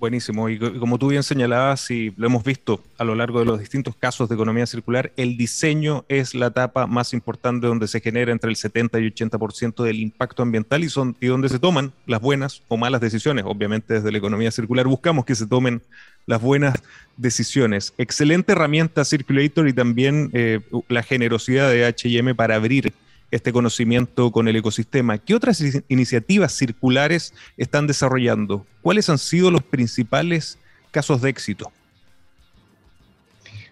Buenísimo. 0.00 0.48
Y 0.48 0.58
como 0.58 0.98
tú 0.98 1.08
bien 1.08 1.22
señalabas, 1.22 1.90
y 1.90 2.12
lo 2.16 2.26
hemos 2.26 2.44
visto 2.44 2.82
a 2.98 3.04
lo 3.04 3.14
largo 3.14 3.38
de 3.38 3.46
los 3.46 3.58
distintos 3.58 3.94
casos 3.96 4.28
de 4.28 4.34
economía 4.34 4.66
circular, 4.66 5.12
el 5.16 5.36
diseño 5.36 6.04
es 6.08 6.34
la 6.34 6.48
etapa 6.48 6.86
más 6.86 7.14
importante 7.14 7.68
donde 7.68 7.88
se 7.88 8.00
genera 8.00 8.32
entre 8.32 8.50
el 8.50 8.56
70 8.56 8.98
y 8.98 9.10
80% 9.10 9.82
del 9.82 10.00
impacto 10.00 10.42
ambiental 10.42 10.84
y, 10.84 10.90
son, 10.90 11.16
y 11.20 11.28
donde 11.28 11.48
se 11.48 11.58
toman 11.58 11.92
las 12.06 12.20
buenas 12.20 12.62
o 12.68 12.76
malas 12.76 13.00
decisiones. 13.00 13.44
Obviamente 13.46 13.94
desde 13.94 14.12
la 14.12 14.18
economía 14.18 14.50
circular 14.50 14.86
buscamos 14.86 15.24
que 15.24 15.34
se 15.34 15.46
tomen 15.46 15.80
las 16.26 16.40
buenas 16.40 16.82
decisiones. 17.16 17.92
Excelente 17.98 18.52
herramienta 18.52 19.04
Circulator 19.04 19.68
y 19.68 19.72
también 19.72 20.30
eh, 20.32 20.60
la 20.88 21.02
generosidad 21.02 21.70
de 21.70 21.86
HM 21.86 22.34
para 22.34 22.56
abrir 22.56 22.92
este 23.30 23.52
conocimiento 23.52 24.30
con 24.30 24.48
el 24.48 24.56
ecosistema. 24.56 25.18
¿Qué 25.18 25.34
otras 25.34 25.62
iniciativas 25.88 26.52
circulares 26.52 27.34
están 27.56 27.86
desarrollando? 27.86 28.66
¿Cuáles 28.80 29.08
han 29.08 29.18
sido 29.18 29.50
los 29.50 29.62
principales 29.62 30.58
casos 30.90 31.20
de 31.20 31.30
éxito? 31.30 31.72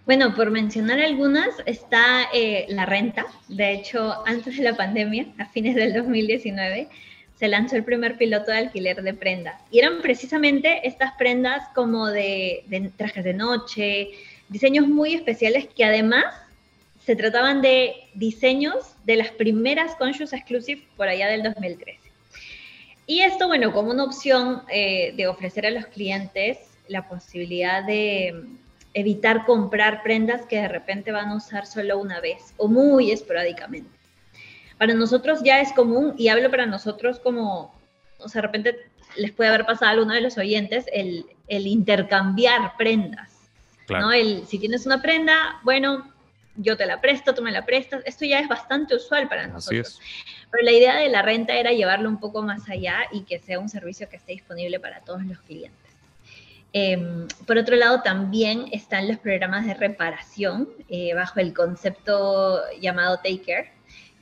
Bueno, 0.04 0.34
por 0.34 0.50
mencionar 0.50 0.98
algunas, 0.98 1.48
está 1.64 2.24
eh, 2.34 2.66
la 2.70 2.86
renta. 2.86 3.24
De 3.48 3.72
hecho, 3.72 4.26
antes 4.26 4.56
de 4.56 4.64
la 4.64 4.76
pandemia, 4.76 5.26
a 5.38 5.46
fines 5.46 5.76
del 5.76 5.94
2019, 5.94 6.88
se 7.42 7.48
lanzó 7.48 7.74
el 7.74 7.82
primer 7.82 8.16
piloto 8.18 8.52
de 8.52 8.58
alquiler 8.58 9.02
de 9.02 9.14
prendas. 9.14 9.60
Y 9.72 9.80
eran 9.80 10.00
precisamente 10.00 10.86
estas 10.86 11.10
prendas 11.14 11.68
como 11.74 12.06
de, 12.06 12.62
de 12.68 12.88
trajes 12.96 13.24
de 13.24 13.34
noche, 13.34 14.10
diseños 14.48 14.86
muy 14.86 15.14
especiales 15.14 15.66
que 15.66 15.84
además 15.84 16.26
se 17.04 17.16
trataban 17.16 17.60
de 17.60 17.94
diseños 18.14 18.94
de 19.04 19.16
las 19.16 19.32
primeras 19.32 19.96
Conscious 19.96 20.32
Exclusive 20.32 20.84
por 20.96 21.08
allá 21.08 21.26
del 21.26 21.42
2013. 21.42 21.98
Y 23.08 23.22
esto, 23.22 23.48
bueno, 23.48 23.72
como 23.72 23.90
una 23.90 24.04
opción 24.04 24.62
eh, 24.72 25.12
de 25.16 25.26
ofrecer 25.26 25.66
a 25.66 25.70
los 25.72 25.86
clientes 25.86 26.58
la 26.86 27.08
posibilidad 27.08 27.82
de 27.82 28.40
evitar 28.94 29.46
comprar 29.46 30.04
prendas 30.04 30.46
que 30.46 30.60
de 30.60 30.68
repente 30.68 31.10
van 31.10 31.30
a 31.30 31.34
usar 31.34 31.66
solo 31.66 31.98
una 31.98 32.20
vez 32.20 32.54
o 32.56 32.68
muy 32.68 33.10
esporádicamente. 33.10 34.01
Para 34.82 34.94
nosotros 34.94 35.44
ya 35.44 35.60
es 35.60 35.72
común, 35.72 36.12
y 36.18 36.26
hablo 36.26 36.50
para 36.50 36.66
nosotros 36.66 37.20
como, 37.20 37.72
o 38.18 38.28
sea, 38.28 38.42
de 38.42 38.48
repente 38.48 38.78
les 39.14 39.30
puede 39.30 39.48
haber 39.48 39.64
pasado 39.64 39.86
a 39.86 39.90
alguno 39.90 40.12
de 40.12 40.20
los 40.20 40.36
oyentes, 40.38 40.86
el, 40.92 41.24
el 41.46 41.68
intercambiar 41.68 42.76
prendas. 42.76 43.30
¿no? 43.88 44.10
El, 44.10 44.44
si 44.44 44.58
tienes 44.58 44.84
una 44.84 45.00
prenda, 45.00 45.60
bueno, 45.62 46.12
yo 46.56 46.76
te 46.76 46.84
la 46.84 47.00
presto, 47.00 47.32
tú 47.32 47.42
me 47.42 47.52
la 47.52 47.64
prestas. 47.64 48.02
Esto 48.06 48.24
ya 48.24 48.40
es 48.40 48.48
bastante 48.48 48.96
usual 48.96 49.28
para 49.28 49.46
nosotros. 49.46 50.00
Pero 50.50 50.64
la 50.64 50.72
idea 50.72 50.96
de 50.96 51.10
la 51.10 51.22
renta 51.22 51.54
era 51.54 51.70
llevarlo 51.70 52.08
un 52.08 52.18
poco 52.18 52.42
más 52.42 52.68
allá 52.68 53.06
y 53.12 53.20
que 53.20 53.38
sea 53.38 53.60
un 53.60 53.68
servicio 53.68 54.08
que 54.08 54.16
esté 54.16 54.32
disponible 54.32 54.80
para 54.80 54.98
todos 55.02 55.24
los 55.24 55.38
clientes. 55.42 55.78
Em, 56.72 57.28
por 57.46 57.56
otro 57.56 57.76
lado, 57.76 58.02
también 58.02 58.66
están 58.72 59.06
los 59.06 59.18
programas 59.18 59.64
de 59.64 59.74
reparación 59.74 60.68
eh, 60.88 61.14
bajo 61.14 61.38
el 61.38 61.54
concepto 61.54 62.60
llamado 62.80 63.18
Take 63.18 63.42
Care, 63.42 63.72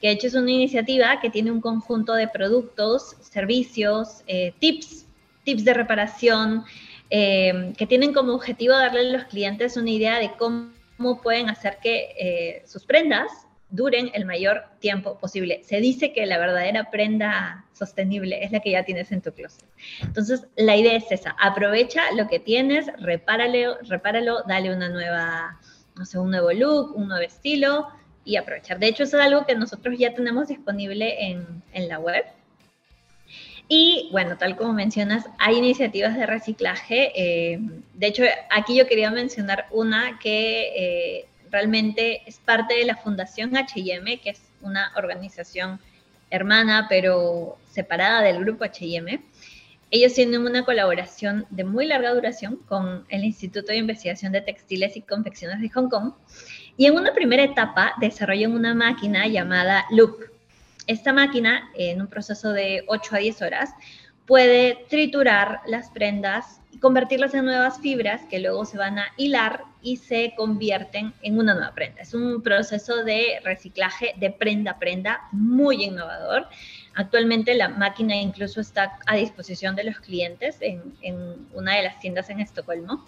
que 0.01 0.09
de 0.09 0.15
hecho 0.15 0.27
es 0.27 0.35
una 0.35 0.51
iniciativa 0.51 1.21
que 1.21 1.31
tiene 1.31 1.51
un 1.51 1.61
conjunto 1.61 2.15
de 2.15 2.29
productos, 2.29 3.17
servicios, 3.21 4.23
eh, 4.27 4.53
tips, 4.59 5.07
tips 5.45 5.65
de 5.65 5.75
reparación, 5.75 6.65
em, 7.11 7.73
que 7.75 7.87
tienen 7.87 8.13
como 8.13 8.33
objetivo 8.35 8.75
darle 8.75 9.01
a 9.01 9.13
los 9.19 9.25
clientes 9.25 9.77
una 9.77 9.91
idea 9.91 10.19
de 10.19 10.33
cómo 10.39 10.71
cómo 11.01 11.23
pueden 11.23 11.49
hacer 11.49 11.79
que 11.83 12.15
eh, 12.19 12.63
sus 12.67 12.85
prendas 12.85 13.31
duren 13.71 14.11
el 14.13 14.27
mayor 14.27 14.65
tiempo 14.81 15.17
posible. 15.19 15.63
Se 15.65 15.81
dice 15.81 16.13
que 16.13 16.27
la 16.27 16.37
verdadera 16.37 16.91
prenda 16.91 17.65
sostenible 17.73 18.45
es 18.45 18.53
la 18.53 18.61
que 18.61 18.73
ya 18.73 18.85
tienes 18.85 19.11
en 19.11 19.23
tu 19.23 19.33
closet. 19.33 19.65
Entonces, 20.03 20.47
la 20.57 20.77
idea 20.77 20.95
es 20.95 21.11
esa, 21.11 21.35
aprovecha 21.41 22.03
lo 22.13 22.29
que 22.29 22.39
tienes, 22.39 22.87
repáralo, 22.99 23.79
repáralo 23.89 24.43
dale 24.47 24.75
una 24.75 24.91
nueva, 24.91 25.59
no 25.97 26.05
sé, 26.05 26.19
un 26.19 26.33
nuevo 26.33 26.53
look, 26.53 26.95
un 26.95 27.09
nuevo 27.09 27.25
estilo 27.25 27.89
y 28.31 28.37
aprovechar. 28.37 28.79
De 28.79 28.87
hecho, 28.87 29.03
eso 29.03 29.19
es 29.19 29.25
algo 29.25 29.45
que 29.45 29.57
nosotros 29.57 29.99
ya 29.99 30.15
tenemos 30.15 30.49
disponible 30.49 31.31
en, 31.31 31.63
en 31.73 31.89
la 31.89 31.99
web. 31.99 32.25
Y 33.69 34.09
bueno, 34.13 34.37
tal 34.39 34.57
como 34.57 34.73
mencionas, 34.73 35.27
hay 35.39 35.57
iniciativas 35.57 36.17
de 36.17 36.27
reciclaje. 36.27 37.13
Eh, 37.15 37.61
de 37.95 38.07
hecho, 38.07 38.23
aquí 38.51 38.77
yo 38.77 38.87
quería 38.87 39.11
mencionar 39.11 39.67
una 39.71 40.19
que 40.21 40.73
eh, 40.77 41.29
realmente 41.51 42.23
es 42.27 42.39
parte 42.39 42.75
de 42.75 42.85
la 42.85 42.97
Fundación 42.97 43.51
HM, 43.57 44.21
que 44.23 44.31
es 44.31 44.43
una 44.61 44.93
organización 44.97 45.81
hermana, 46.31 46.87
pero 46.89 47.59
separada 47.71 48.23
del 48.23 48.41
grupo 48.41 48.65
HM. 48.65 49.21
Ellos 49.93 50.15
tienen 50.15 50.43
una 50.43 50.65
colaboración 50.65 51.47
de 51.51 51.65
muy 51.65 51.87
larga 51.87 52.15
duración 52.15 52.57
con 52.69 53.05
el 53.09 53.25
Instituto 53.25 53.73
de 53.73 53.79
Investigación 53.79 54.31
de 54.31 54.41
Textiles 54.41 54.97
y 54.97 55.03
Confecciones 55.03 55.61
de 55.61 55.69
Hong 55.71 55.89
Kong. 55.89 56.13
Y 56.81 56.87
en 56.87 56.97
una 56.97 57.13
primera 57.13 57.43
etapa 57.43 57.93
desarrollan 58.01 58.53
una 58.53 58.75
máquina 58.75 59.27
llamada 59.27 59.85
Loop. 59.91 60.17
Esta 60.87 61.13
máquina, 61.13 61.69
en 61.75 62.01
un 62.01 62.07
proceso 62.07 62.55
de 62.55 62.85
8 62.87 63.17
a 63.17 63.19
10 63.19 63.43
horas, 63.43 63.75
puede 64.25 64.87
triturar 64.89 65.61
las 65.67 65.91
prendas 65.91 66.63
y 66.73 66.79
convertirlas 66.79 67.35
en 67.35 67.45
nuevas 67.45 67.83
fibras 67.83 68.23
que 68.31 68.39
luego 68.39 68.65
se 68.65 68.79
van 68.79 68.99
a 68.99 69.13
hilar 69.19 69.65
y 69.83 69.99
se 69.99 70.33
convierten 70.35 71.13
en 71.21 71.39
una 71.39 71.53
nueva 71.53 71.75
prenda. 71.75 72.01
Es 72.01 72.15
un 72.15 72.41
proceso 72.41 73.05
de 73.05 73.43
reciclaje 73.45 74.15
de 74.17 74.31
prenda 74.31 74.71
a 74.71 74.79
prenda 74.79 75.21
muy 75.33 75.85
innovador. 75.85 76.49
Actualmente 76.95 77.53
la 77.57 77.69
máquina 77.69 78.17
incluso 78.17 78.59
está 78.63 78.99
a 79.07 79.17
disposición 79.17 79.77
de 79.77 79.85
los 79.85 80.01
clientes 80.01 80.57
en, 80.63 81.47
una 81.53 81.77
de 81.77 81.83
las 81.83 82.01
tiendas 82.01 82.31
en 82.31 82.41
Estocolmo. 82.41 83.05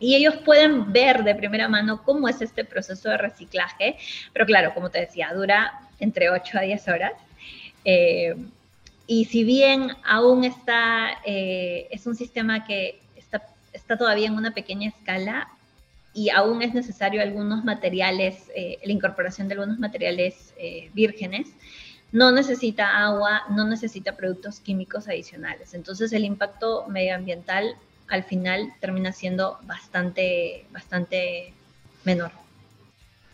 Y 0.00 0.16
ellos 0.16 0.36
pueden 0.44 0.92
ver 0.92 1.22
de 1.22 1.34
primera 1.34 1.68
mano 1.68 2.02
cómo 2.02 2.28
es 2.28 2.42
este 2.42 2.64
proceso 2.64 3.10
de 3.10 3.18
reciclaje, 3.18 3.96
pero 4.32 4.46
claro, 4.46 4.74
como 4.74 4.90
te 4.90 5.00
decía, 5.00 5.32
dura 5.32 5.78
entre 6.00 6.30
8 6.30 6.58
a 6.58 6.62
10 6.62 6.88
horas. 6.88 7.12
Eh, 7.84 8.34
y 9.06 9.24
si 9.24 9.42
bien 9.42 9.90
aún 10.04 10.44
está, 10.44 11.18
eh, 11.24 11.88
es 11.90 12.06
un 12.06 12.14
sistema 12.14 12.64
que 12.64 13.00
está, 13.16 13.42
está, 13.72 13.98
todavía 13.98 14.28
en 14.28 14.34
una 14.34 14.54
pequeña 14.54 14.88
escala 14.88 15.48
y 16.14 16.30
aún 16.30 16.62
es 16.62 16.74
necesario 16.74 17.20
algunos 17.20 17.64
materiales, 17.64 18.50
eh, 18.54 18.78
la 18.84 18.92
incorporación 18.92 19.48
de 19.48 19.54
algunos 19.54 19.80
materiales 19.80 20.54
eh, 20.58 20.90
vírgenes, 20.94 21.48
no 22.12 22.30
necesita 22.30 23.04
agua, 23.04 23.42
no 23.50 23.66
necesita 23.66 24.16
productos 24.16 24.60
químicos 24.60 25.08
adicionales. 25.08 25.74
Entonces 25.74 26.12
el 26.12 26.24
impacto 26.24 26.86
medioambiental 26.88 27.74
al 28.10 28.24
final 28.24 28.72
termina 28.80 29.12
siendo 29.12 29.58
bastante, 29.66 30.66
bastante 30.72 31.54
menor. 32.04 32.32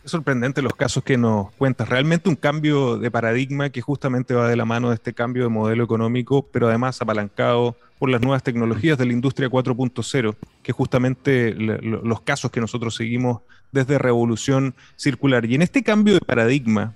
Es 0.05 0.13
sorprendente 0.13 0.63
los 0.63 0.77
casos 0.77 1.03
que 1.03 1.17
nos 1.17 1.51
cuentas. 1.55 1.89
Realmente 1.89 2.29
un 2.29 2.37
cambio 2.37 2.97
de 2.97 3.11
paradigma 3.11 3.71
que 3.71 3.81
justamente 3.81 4.35
va 4.35 4.49
de 4.49 4.55
la 4.55 4.65
mano 4.65 4.91
de 4.91 4.95
este 4.95 5.15
cambio 5.15 5.43
de 5.45 5.49
modelo 5.49 5.83
económico, 5.83 6.47
pero 6.53 6.69
además 6.69 7.03
apalancado 7.03 7.77
por 7.99 8.11
las 8.11 8.21
nuevas 8.21 8.43
tecnologías 8.43 8.99
de 8.99 9.07
la 9.07 9.15
industria 9.15 9.49
4.0, 9.49 10.37
que 10.63 10.73
justamente 10.73 11.55
los 11.55 12.21
casos 12.21 12.51
que 12.51 12.61
nosotros 12.61 12.95
seguimos 12.95 13.41
desde 13.73 13.99
Revolución 13.99 14.75
Circular. 14.95 15.45
Y 15.47 15.57
en 15.57 15.63
este 15.63 15.83
cambio 15.83 16.15
de 16.15 16.21
paradigma 16.21 16.95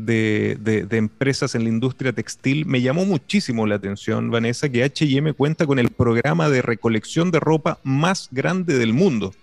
de, 0.00 0.56
de 0.60 0.96
empresas 0.96 1.54
en 1.54 1.64
la 1.64 1.68
industria 1.68 2.12
textil, 2.12 2.66
me 2.66 2.80
llamó 2.80 3.04
muchísimo 3.04 3.66
la 3.66 3.76
atención, 3.76 4.30
Vanessa, 4.30 4.68
que 4.68 4.84
HM 4.84 5.34
cuenta 5.34 5.66
con 5.66 5.78
el 5.78 5.90
programa 5.90 6.48
de 6.48 6.62
recolección 6.62 7.30
de 7.30 7.40
ropa 7.40 7.78
más 7.82 8.28
grande 8.30 8.78
del 8.78 8.92
mundo. 8.92 9.34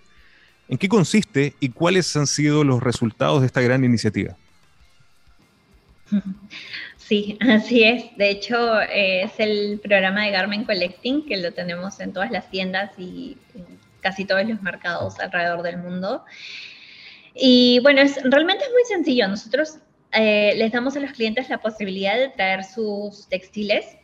¿En 0.68 0.76
qué 0.76 0.88
consiste 0.88 1.54
y 1.60 1.70
cuáles 1.70 2.14
han 2.16 2.26
sido 2.26 2.62
los 2.62 2.82
resultados 2.82 3.40
de 3.40 3.46
esta 3.46 3.60
gran 3.60 3.84
iniciativa? 3.84 4.36
Sí, 6.96 7.38
así 7.40 7.84
es. 7.84 8.14
De 8.18 8.28
hecho, 8.28 8.82
es 8.82 9.32
el 9.38 9.80
programa 9.82 10.26
de 10.26 10.30
Garment 10.30 10.66
Collecting 10.66 11.24
que 11.24 11.38
lo 11.38 11.52
tenemos 11.52 11.98
en 12.00 12.12
todas 12.12 12.30
las 12.30 12.50
tiendas 12.50 12.90
y 12.98 13.38
en 13.54 13.64
casi 14.02 14.26
todos 14.26 14.46
los 14.46 14.60
mercados 14.60 15.18
alrededor 15.18 15.62
del 15.62 15.78
mundo. 15.78 16.22
Y 17.34 17.80
bueno, 17.82 18.02
es, 18.02 18.22
realmente 18.24 18.62
es 18.64 18.70
muy 18.72 18.84
sencillo. 18.84 19.26
Nosotros 19.26 19.78
eh, 20.12 20.54
les 20.56 20.72
damos 20.72 20.96
a 20.96 21.00
los 21.00 21.12
clientes 21.12 21.48
la 21.50 21.58
posibilidad 21.58 22.16
de 22.16 22.28
traer 22.28 22.64
sus 22.64 23.28
textiles. 23.28 23.96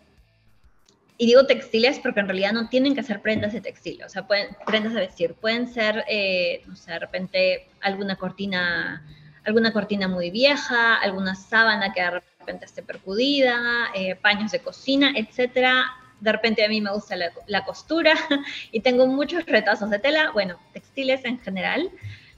Y 1.17 1.27
digo 1.27 1.47
textiles 1.47 2.01
porque 2.01 2.21
en 2.21 2.27
realidad 2.27 2.53
no 2.53 2.69
tienen 2.69 2.95
que 2.95 3.03
ser 3.03 3.23
prendas 3.23 3.53
de 3.53 3.61
textil, 3.61 4.03
o 4.05 4.09
sea, 4.09 4.27
pueden, 4.27 4.49
prendas 4.67 4.95
de 4.95 5.01
vestir, 5.01 5.35
pueden 5.35 5.69
ser, 5.69 6.05
eh, 6.09 6.63
no 6.67 6.75
sé, 6.75 6.91
de 6.91 6.99
repente 6.99 7.69
alguna 7.81 8.17
cortina, 8.17 9.07
alguna 9.45 9.73
cortina 9.73 10.09
muy 10.09 10.31
vieja, 10.31 10.97
alguna 10.97 11.37
sábana 11.37 11.93
que 11.93 12.03
de 12.03 12.21
repente 12.41 12.65
esté 12.65 12.83
percudida, 12.83 13.91
eh, 13.95 14.17
paños 14.17 14.51
de 14.51 14.59
cocina, 14.59 15.13
etcétera. 15.15 15.85
De 16.21 16.33
repente 16.33 16.65
a 16.65 16.69
mí 16.69 16.81
me 16.81 16.91
gusta 16.91 17.15
la, 17.47 17.65
costura 17.65 18.15
y 18.73 18.81
tengo 18.81 19.07
muchos 19.07 19.47
retazos 19.47 19.91
de 19.91 20.01
tela, 20.01 20.33
bueno, 20.33 20.59
textiles 20.73 21.25
en 21.25 21.39
general, 21.39 21.93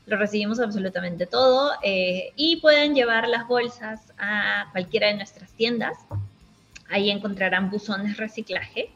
lo 0.07 0.17
recibimos 0.17 0.61
absolutamente 0.61 1.27
todo 1.27 1.73
eh, 1.83 2.33
y 2.37 2.57
pueden 2.57 2.95
llevar 2.95 3.29
las 3.29 3.47
bolsas 3.47 4.13
a 4.19 4.69
cualquiera 4.73 5.09
de 5.09 5.15
nuestras 5.15 5.53
tiendas 5.53 5.97
Ahí 6.89 7.11
encontrarán 7.11 7.71
buzones 7.71 8.17
reciclaje 8.17 8.91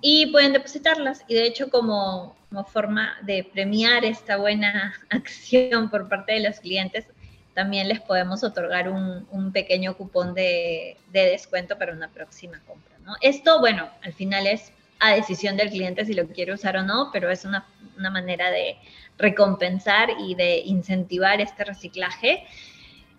y 0.00 0.26
pueden 0.26 0.52
depositarlas. 0.52 1.24
Y 1.28 1.34
de 1.34 1.46
hecho, 1.46 1.70
como, 1.70 2.36
forma 2.72 3.16
de 3.22 3.44
premiar 3.44 4.04
esta 4.04 4.36
buena 4.36 4.94
acción 5.10 5.90
por 5.90 6.08
parte 6.08 6.34
de 6.34 6.40
los 6.40 6.60
clientes, 6.60 7.06
también 7.54 7.88
les 7.88 8.00
podemos 8.00 8.44
otorgar 8.44 8.88
un, 8.88 9.52
pequeño 9.52 9.96
cupón 9.96 10.34
de, 10.34 10.96
descuento 11.12 11.76
para 11.76 11.92
una 11.92 12.08
próxima 12.08 12.60
compra. 12.66 12.94
¿no? 13.04 13.14
Esto, 13.20 13.58
bueno, 13.60 13.88
al 14.02 14.12
final 14.12 14.46
es 14.46 14.72
a 15.00 15.14
decisión 15.14 15.56
del 15.56 15.70
cliente 15.70 16.04
si 16.04 16.14
lo 16.14 16.26
quiere 16.26 16.52
usar 16.52 16.76
o 16.76 16.82
no, 16.82 17.10
pero 17.12 17.30
es 17.30 17.44
una, 17.44 17.66
manera 17.96 18.50
de 18.50 18.76
recompensar 19.18 20.10
y 20.20 20.36
de 20.36 20.58
incentivar 20.58 21.40
este 21.40 21.64
reciclaje 21.64 22.44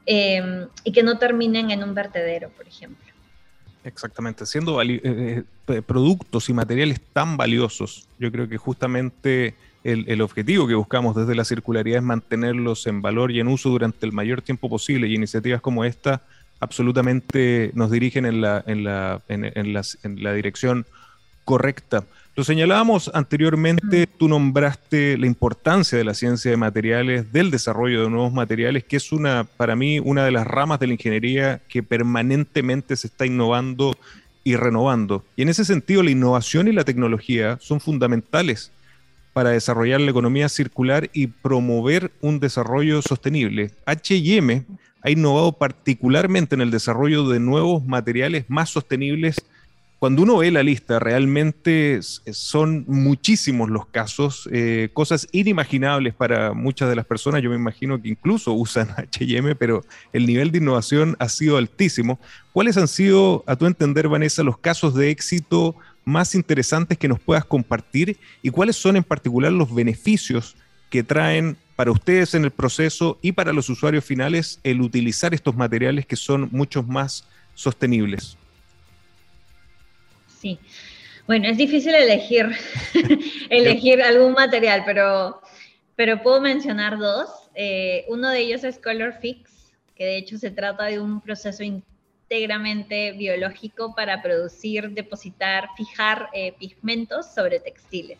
eh, 0.06 0.68
y 0.86 0.92
que 0.94 1.04
no 1.04 1.18
terminen 1.18 1.72
en 1.72 1.84
un 1.84 1.94
vertedero, 1.94 2.50
por 2.50 2.68
ejemplo. 2.68 3.06
Exactamente, 3.84 4.46
siendo 4.46 4.82
eh, 4.82 5.44
eh, 5.68 5.82
productos 5.82 6.50
y 6.50 6.54
materiales 6.54 7.02
tan 7.14 7.38
valiosos, 7.38 8.08
yo 8.20 8.32
creo 8.32 8.48
que 8.48 8.58
justamente 8.58 9.56
el, 9.84 10.22
objetivo 10.22 10.68
que 10.68 10.76
buscamos 10.76 11.16
desde 11.16 11.36
la 11.36 11.46
circularidad 11.46 12.00
es 12.00 12.04
mantenerlos 12.04 12.86
en 12.88 13.02
valor 13.02 13.32
y 13.32 13.40
en 13.40 13.48
uso 13.48 13.70
durante 13.70 14.06
el 14.06 14.12
mayor 14.12 14.42
tiempo 14.42 14.70
posible 14.70 15.08
y 15.08 15.16
iniciativas 15.16 15.62
como 15.62 15.86
esta 15.86 16.22
absolutamente 16.60 17.72
nos 17.74 17.90
dirigen 17.90 18.26
en 18.26 18.42
la, 18.42 18.62
en 18.68 18.84
la, 18.84 19.22
en 19.30 20.24
la 20.24 20.34
dirección 20.34 20.86
correcta. 21.50 22.04
Lo 22.36 22.44
señalábamos 22.44 23.10
anteriormente, 23.16 24.06
tú 24.06 24.28
nombraste 24.28 25.18
la 25.18 25.26
importancia 25.26 25.98
de 25.98 26.04
la 26.04 26.14
ciencia 26.14 26.52
de 26.52 26.58
materiales, 26.58 27.34
del 27.34 27.50
desarrollo 27.50 28.04
de 28.04 28.10
nuevos 28.12 28.32
materiales, 28.32 28.84
que 28.84 28.98
es 28.98 29.12
una, 29.12 29.46
para 29.58 29.76
mí, 29.76 30.00
una 30.00 30.24
de 30.24 30.30
las 30.30 30.46
ramas 30.46 30.80
de 30.80 30.86
la 30.86 30.94
ingeniería 30.94 31.60
que 31.68 31.82
permanentemente 31.82 32.96
se 32.96 33.08
está 33.08 33.26
innovando 33.26 33.98
y 34.44 34.58
renovando. 34.58 35.26
Y 35.36 35.42
en 35.42 35.50
ese 35.50 35.66
sentido, 35.66 36.04
la 36.04 36.12
innovación 36.12 36.68
y 36.68 36.72
la 36.72 36.84
tecnología 36.84 37.58
son 37.60 37.80
fundamentales 37.80 38.72
para 39.34 39.50
desarrollar 39.50 40.02
la 40.02 40.12
economía 40.12 40.50
circular 40.50 41.10
y 41.14 41.26
promover 41.26 42.12
un 42.22 42.40
desarrollo 42.40 43.02
sostenible. 43.02 43.72
HM 43.88 44.66
ha 45.02 45.10
innovado 45.10 45.54
particularmente 45.54 46.54
en 46.54 46.62
el 46.62 46.70
desarrollo 46.70 47.28
de 47.28 47.40
nuevos 47.40 47.84
materiales 47.84 48.46
más 48.50 48.70
sostenibles 48.70 49.44
cuando 50.00 50.24
uno 50.24 50.38
ve 50.38 50.50
la 50.50 50.64
lista, 50.64 50.98
realmente 50.98 52.00
son 52.02 52.86
muchísimos 52.88 53.70
los 53.70 53.86
casos, 53.86 54.48
eh, 54.50 54.90
cosas 54.94 55.28
inimaginables 55.34 56.14
para 56.14 56.54
muchas 56.54 56.88
de 56.88 56.96
las 56.96 57.06
personas. 57.06 57.42
Yo 57.42 57.50
me 57.50 57.58
imagino 57.58 58.02
que 58.02 58.08
incluso 58.08 58.54
usan 58.54 58.88
HM, 59.20 59.58
pero 59.60 59.84
el 60.14 60.26
nivel 60.26 60.52
de 60.52 60.60
innovación 60.60 61.18
ha 61.20 61.28
sido 61.28 61.58
altísimo. 61.58 62.18
¿Cuáles 62.54 62.78
han 62.78 62.88
sido, 62.88 63.44
a 63.46 63.58
tu 63.58 63.66
entender, 63.66 64.08
Vanessa, 64.08 64.42
los 64.42 64.58
casos 64.58 64.96
de 64.96 65.10
éxito 65.10 65.76
más 66.06 66.34
interesantes 66.34 66.98
que 66.98 67.10
nos 67.10 67.20
puedas 67.20 67.44
compartir 67.44 68.18
y 68.42 68.52
cuáles 68.52 68.78
son 68.78 68.96
en 68.96 69.04
particular 69.04 69.52
los 69.52 69.76
beneficios 69.76 70.56
que 70.90 71.04
traen 71.04 71.58
para 71.76 71.92
ustedes 71.92 72.34
en 72.36 72.46
el 72.46 72.52
proceso 72.52 73.20
y 73.22 73.34
para 73.34 73.52
los 73.52 73.70
usuarios 73.70 74.06
finales 74.06 74.62
el 74.64 74.80
utilizar 74.80 75.34
estos 75.34 75.58
materiales 75.58 76.06
que 76.06 76.16
son 76.16 76.48
muchos 76.54 76.88
más 76.88 77.28
sostenibles? 77.54 78.38
Sí. 80.40 80.60
Bueno, 81.28 81.48
es 81.48 81.58
difícil 81.58 81.94
elegir, 81.94 82.50
elegir 83.52 84.02
algún 84.02 84.34
material, 84.34 84.82
pero, 84.84 85.40
pero 85.96 86.24
puedo 86.24 86.42
mencionar 86.42 86.98
dos. 86.98 87.30
Eh, 87.54 88.06
uno 88.08 88.30
de 88.30 88.40
ellos 88.40 88.64
es 88.64 88.80
Color 88.80 89.14
Fix, 89.22 89.72
que 89.96 90.06
de 90.06 90.18
hecho 90.18 90.40
se 90.40 90.50
trata 90.50 90.86
de 90.86 91.00
un 91.00 91.22
proceso 91.22 91.62
íntegramente 91.62 93.12
biológico 93.12 93.94
para 93.94 94.24
producir, 94.24 94.90
depositar, 94.90 95.68
fijar 95.78 96.30
eh, 96.34 96.54
pigmentos 96.58 97.32
sobre 97.32 97.60
textiles. 97.60 98.18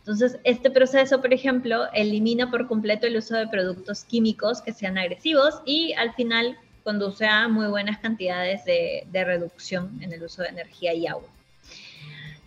Entonces, 0.00 0.38
este 0.44 0.70
proceso, 0.70 1.22
por 1.22 1.32
ejemplo, 1.32 1.90
elimina 1.94 2.50
por 2.50 2.68
completo 2.68 3.06
el 3.06 3.16
uso 3.16 3.36
de 3.36 3.48
productos 3.48 4.04
químicos 4.04 4.60
que 4.60 4.74
sean 4.74 4.98
agresivos 4.98 5.62
y 5.64 5.94
al 5.94 6.12
final 6.12 6.58
conduce 6.82 7.24
a 7.24 7.48
muy 7.48 7.68
buenas 7.68 8.00
cantidades 8.00 8.66
de 8.66 9.24
reducción 9.24 9.98
en 10.02 10.12
el 10.12 10.22
uso 10.22 10.42
de 10.42 10.48
energía 10.48 10.92
y 10.92 11.06
agua. 11.06 11.30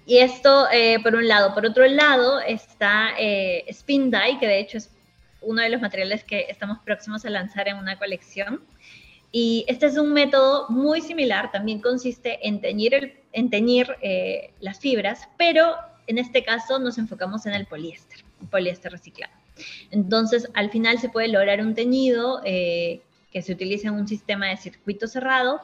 Y 0.08 0.20
esto, 0.20 0.68
eh, 0.72 1.00
por 1.04 1.16
un 1.16 1.28
lado. 1.28 1.54
Por 1.54 1.66
otro 1.66 1.86
lado, 1.86 2.40
está 2.40 3.10
eh, 3.20 3.66
Spin 3.68 4.10
Dye, 4.10 4.40
que 4.40 4.48
de 4.48 4.60
hecho 4.60 4.78
es 4.78 4.90
uno 5.42 5.62
de 5.62 5.70
los 5.70 5.82
materiales 5.82 6.24
que 6.24 6.46
estamos 6.50 6.80
próximos 6.80 7.26
a 7.26 7.30
lanzar 7.30 7.68
en 7.68 7.76
una 7.76 8.00
colección. 8.00 8.62
Y 9.34 9.66
este 9.68 9.88
es 9.88 9.98
un 9.98 10.14
método 10.14 10.70
muy 10.70 11.02
similar, 11.02 11.52
también 11.52 11.82
consiste 11.82 12.40
en 12.48 12.62
teñir, 12.62 13.98
eh, 14.02 14.54
las 14.62 14.80
fibras, 14.80 15.28
pero 15.38 15.76
en 16.08 16.18
este 16.18 16.42
caso 16.44 16.80
nos 16.80 16.98
enfocamos 16.98 17.46
en 17.46 17.54
el 17.54 17.66
poliéster, 17.66 18.24
el 18.42 18.48
poliéster 18.48 18.94
reciclado. 18.94 19.34
Entonces, 19.92 20.48
al 20.54 20.70
final 20.70 21.00
se 21.00 21.10
puede 21.10 21.28
lograr 21.28 21.60
un 21.60 21.76
teñido 21.76 22.42
eh, 22.46 23.02
que 23.32 23.42
se 23.42 23.52
utiliza 23.52 23.90
en 23.90 23.96
un 23.96 24.08
sistema 24.08 24.48
de 24.48 24.58
circuito 24.58 25.08
cerrado, 25.08 25.60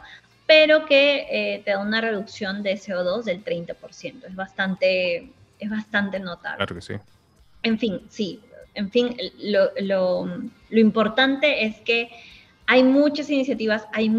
pero 0.45 0.85
que 0.85 1.27
eh, 1.29 1.61
te 1.63 1.71
da 1.71 1.79
una 1.79 2.01
reducción 2.01 2.63
de 2.63 2.73
CO2 2.73 3.23
del 3.23 3.43
30%. 3.43 4.25
Es 4.27 4.35
bastante, 4.35 5.29
es 5.59 5.69
bastante 5.69 6.19
notable. 6.19 6.57
Claro 6.57 6.75
que 6.75 6.81
sí. 6.81 6.93
En 7.63 7.79
fin, 7.79 8.01
sí. 8.09 8.39
En 8.75 8.89
fin, 8.89 9.15
lo, 9.39 9.69
lo, 9.79 10.25
lo 10.69 10.79
importante 10.79 11.65
es 11.65 11.79
que 11.81 12.09
hay 12.65 12.83
muchas 12.83 13.29
iniciativas, 13.29 13.85
hay 13.93 14.09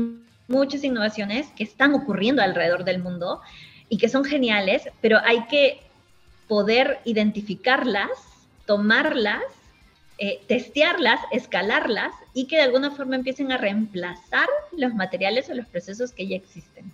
muchas 0.49 0.85
innovaciones 0.85 1.49
que 1.57 1.65
están 1.65 1.95
ocurriendo 1.95 2.43
alrededor 2.43 2.85
del 2.85 3.03
mundo 3.03 3.41
y 3.89 3.99
que 3.99 4.09
son 4.09 4.25
geniales, 4.25 4.89
pero 5.01 5.19
hay 5.25 5.47
que 5.47 5.81
poder 6.49 7.01
identificarlas, 7.05 8.11
tomarlas, 8.67 9.43
eh, 10.18 10.40
testearlas, 10.46 11.20
escalarlas 11.33 12.12
y 12.35 12.46
que 12.46 12.57
de 12.57 12.62
alguna 12.62 12.90
forma 12.90 13.16
empiecen 13.16 13.53
a 13.53 13.57
reemplazar 13.57 14.48
los 14.77 14.94
materiales 14.94 15.48
o 15.50 15.55
los 15.55 15.66
procesos 15.66 16.12
que 16.12 16.27
ya 16.27 16.37
existen. 16.37 16.92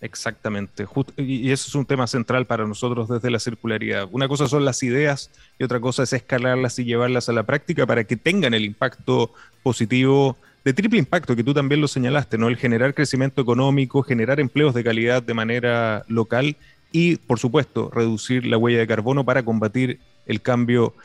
Exactamente, 0.00 0.84
y 1.16 1.52
eso 1.52 1.68
es 1.68 1.74
un 1.76 1.86
tema 1.86 2.08
central 2.08 2.44
para 2.44 2.66
nosotros 2.66 3.08
desde 3.08 3.30
la 3.30 3.38
circularidad. 3.38 4.08
Una 4.10 4.26
cosa 4.26 4.48
son 4.48 4.64
las 4.64 4.82
ideas 4.82 5.30
y 5.60 5.64
otra 5.64 5.78
cosa 5.78 6.02
es 6.02 6.12
escalarlas 6.12 6.76
y 6.80 6.84
llevarlas 6.84 7.28
a 7.28 7.32
la 7.32 7.44
práctica 7.44 7.86
para 7.86 8.02
que 8.02 8.16
tengan 8.16 8.52
el 8.52 8.64
impacto 8.64 9.32
positivo 9.62 10.36
de 10.64 10.72
triple 10.72 10.98
impacto 10.98 11.36
que 11.36 11.44
tú 11.44 11.54
también 11.54 11.80
lo 11.80 11.86
señalaste, 11.86 12.38
¿no? 12.38 12.48
El 12.48 12.56
generar 12.56 12.94
crecimiento 12.94 13.42
económico, 13.42 14.02
generar 14.02 14.40
empleos 14.40 14.74
de 14.74 14.82
calidad 14.82 15.22
de 15.22 15.34
manera 15.34 16.04
local 16.08 16.56
y, 16.92 17.16
por 17.16 17.38
supuesto, 17.38 17.90
reducir 17.92 18.46
la 18.46 18.58
huella 18.58 18.78
de 18.78 18.86
carbono 18.86 19.24
para 19.24 19.44
combatir 19.44 20.00
el 20.26 20.40
cambio 20.40 20.94
climático. 20.94 21.02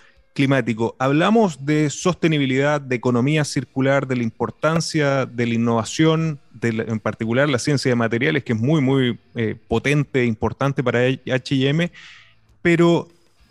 Hablamos 0.99 1.65
de 1.65 1.89
sostenibilidad, 1.89 2.79
de 2.79 2.95
economía 2.95 3.43
circular, 3.43 4.07
de 4.07 4.17
la 4.17 4.23
importancia 4.23 5.25
de 5.25 5.47
la 5.47 5.53
innovación, 5.55 6.39
en 6.61 6.99
particular 6.99 7.49
la 7.49 7.57
ciencia 7.57 7.89
de 7.89 7.95
materiales, 7.95 8.43
que 8.43 8.53
es 8.53 8.59
muy, 8.59 8.81
muy 8.81 9.17
eh, 9.35 9.55
potente 9.67 10.21
e 10.21 10.25
importante 10.25 10.83
para 10.83 11.07
HM, 11.07 11.89
pero 12.61 13.07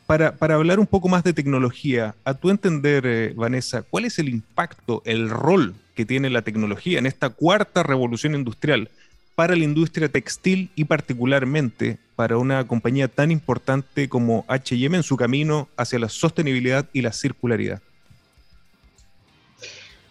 para, 0.07 0.37
para, 0.37 0.55
hablar 0.55 0.79
un 0.79 0.87
poco 0.87 1.09
más 1.09 1.25
de 1.25 1.33
tecnología, 1.33 2.15
a 2.25 2.35
tu 2.35 2.51
entender, 2.51 3.05
eh, 3.07 3.33
Vanessa, 3.35 3.83
¿cuál 3.83 4.05
es 4.05 4.21
el 4.21 4.29
impacto, 4.29 5.03
el 5.05 5.29
rol 5.29 5.75
que 5.97 6.05
tiene 6.05 6.31
la 6.31 6.43
tecnología 6.43 7.01
en 7.01 7.07
esta 7.07 7.31
cuarta 7.31 7.83
revolución 7.83 8.37
industrial? 8.37 8.89
Para 9.37 9.55
la 9.55 9.65
industria 9.65 10.09
textil 10.09 10.71
y 10.75 10.85
particularmente 10.85 11.99
para 12.17 12.39
una 12.39 12.67
compañía 12.67 13.07
tan 13.07 13.31
importante 13.31 14.09
como 14.09 14.47
HM 14.49 14.97
en 14.97 15.03
su 15.03 15.17
camino 15.17 15.69
hacia 15.77 15.99
la 15.99 16.09
sostenibilidad 16.09 16.89
y 16.95 17.03
la 17.03 17.13
circularidad? 17.13 17.83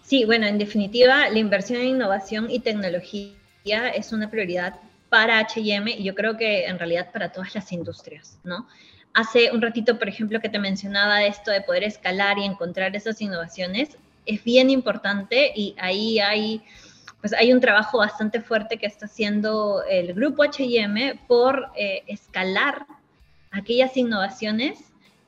Sí, 0.04 0.24
bueno, 0.26 0.46
en 0.46 0.60
definitiva, 0.60 1.28
la 1.30 1.40
inversión 1.40 1.82
en 1.82 1.88
innovación 1.88 2.52
y 2.52 2.60
tecnología 2.60 3.34
es 3.96 4.14
una 4.14 4.30
prioridad 4.30 4.76
para 5.10 5.42
HM 5.42 5.88
y 5.88 6.04
yo 6.04 6.14
creo 6.14 6.38
que 6.38 6.66
en 6.66 6.78
realidad 6.78 7.12
para 7.12 7.32
todas 7.32 7.56
las 7.56 7.72
industrias, 7.72 8.38
¿no? 8.44 8.68
Hace 9.16 9.50
un 9.52 9.62
ratito, 9.62 9.98
por 9.98 10.08
ejemplo, 10.08 10.40
que 10.40 10.50
te 10.50 10.60
mencionaba 10.60 11.24
esto 11.24 11.50
de 11.50 11.62
poder 11.62 11.84
escalar 11.84 12.38
y 12.38 12.44
encontrar 12.44 12.96
esas 12.96 13.20
innovaciones, 13.22 13.98
es 14.28 14.44
bien 14.44 14.70
importante 14.70 15.52
y 15.56 15.74
ahí 15.80 16.20
hay 16.20 16.62
pues 17.26 17.34
hay 17.34 17.52
un 17.52 17.60
trabajo 17.60 17.98
bastante 17.98 18.40
fuerte 18.40 18.78
que 18.78 18.86
está 18.86 19.08
haciendo 19.08 19.82
el 19.90 20.14
grupo 20.14 20.44
HM 20.44 21.18
por 21.26 21.72
eh, 21.76 22.04
escalar 22.06 22.86
aquellas 23.50 23.98
innovaciones 23.98 24.78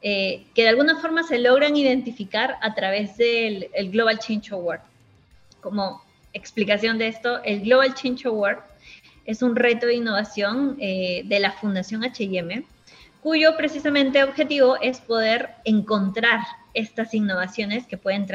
eh, 0.04 0.46
que 0.54 0.62
de 0.62 0.70
alguna 0.70 1.00
forma 1.00 1.24
se 1.24 1.40
logran 1.40 1.76
identificar 1.76 2.58
a 2.62 2.76
través 2.76 3.18
del 3.18 3.68
Global 3.90 4.20
Change 4.20 4.52
Award. 4.52 4.82
Como 5.60 6.04
explicación 6.34 7.00
de 7.00 7.08
esto, 7.08 7.44
el 7.44 7.62
Global 7.62 7.96
Change 7.96 8.28
Award 8.28 8.60
es 9.26 9.42
un 9.42 9.56
reto 9.56 9.88
de 9.88 9.96
innovación 9.96 10.78
eh, 10.80 11.24
de 11.26 11.40
la 11.40 11.54
Fundación 11.54 12.04
HM, 12.04 12.64
cuyo 13.24 13.58
precisamente 13.58 14.24
objetivo 14.24 14.78
es 14.84 15.02
poder 15.02 15.50
encontrar 15.66 16.42
estas 16.76 17.16
innovaciones 17.16 17.88
que 17.88 17.98
pueden 17.98 18.28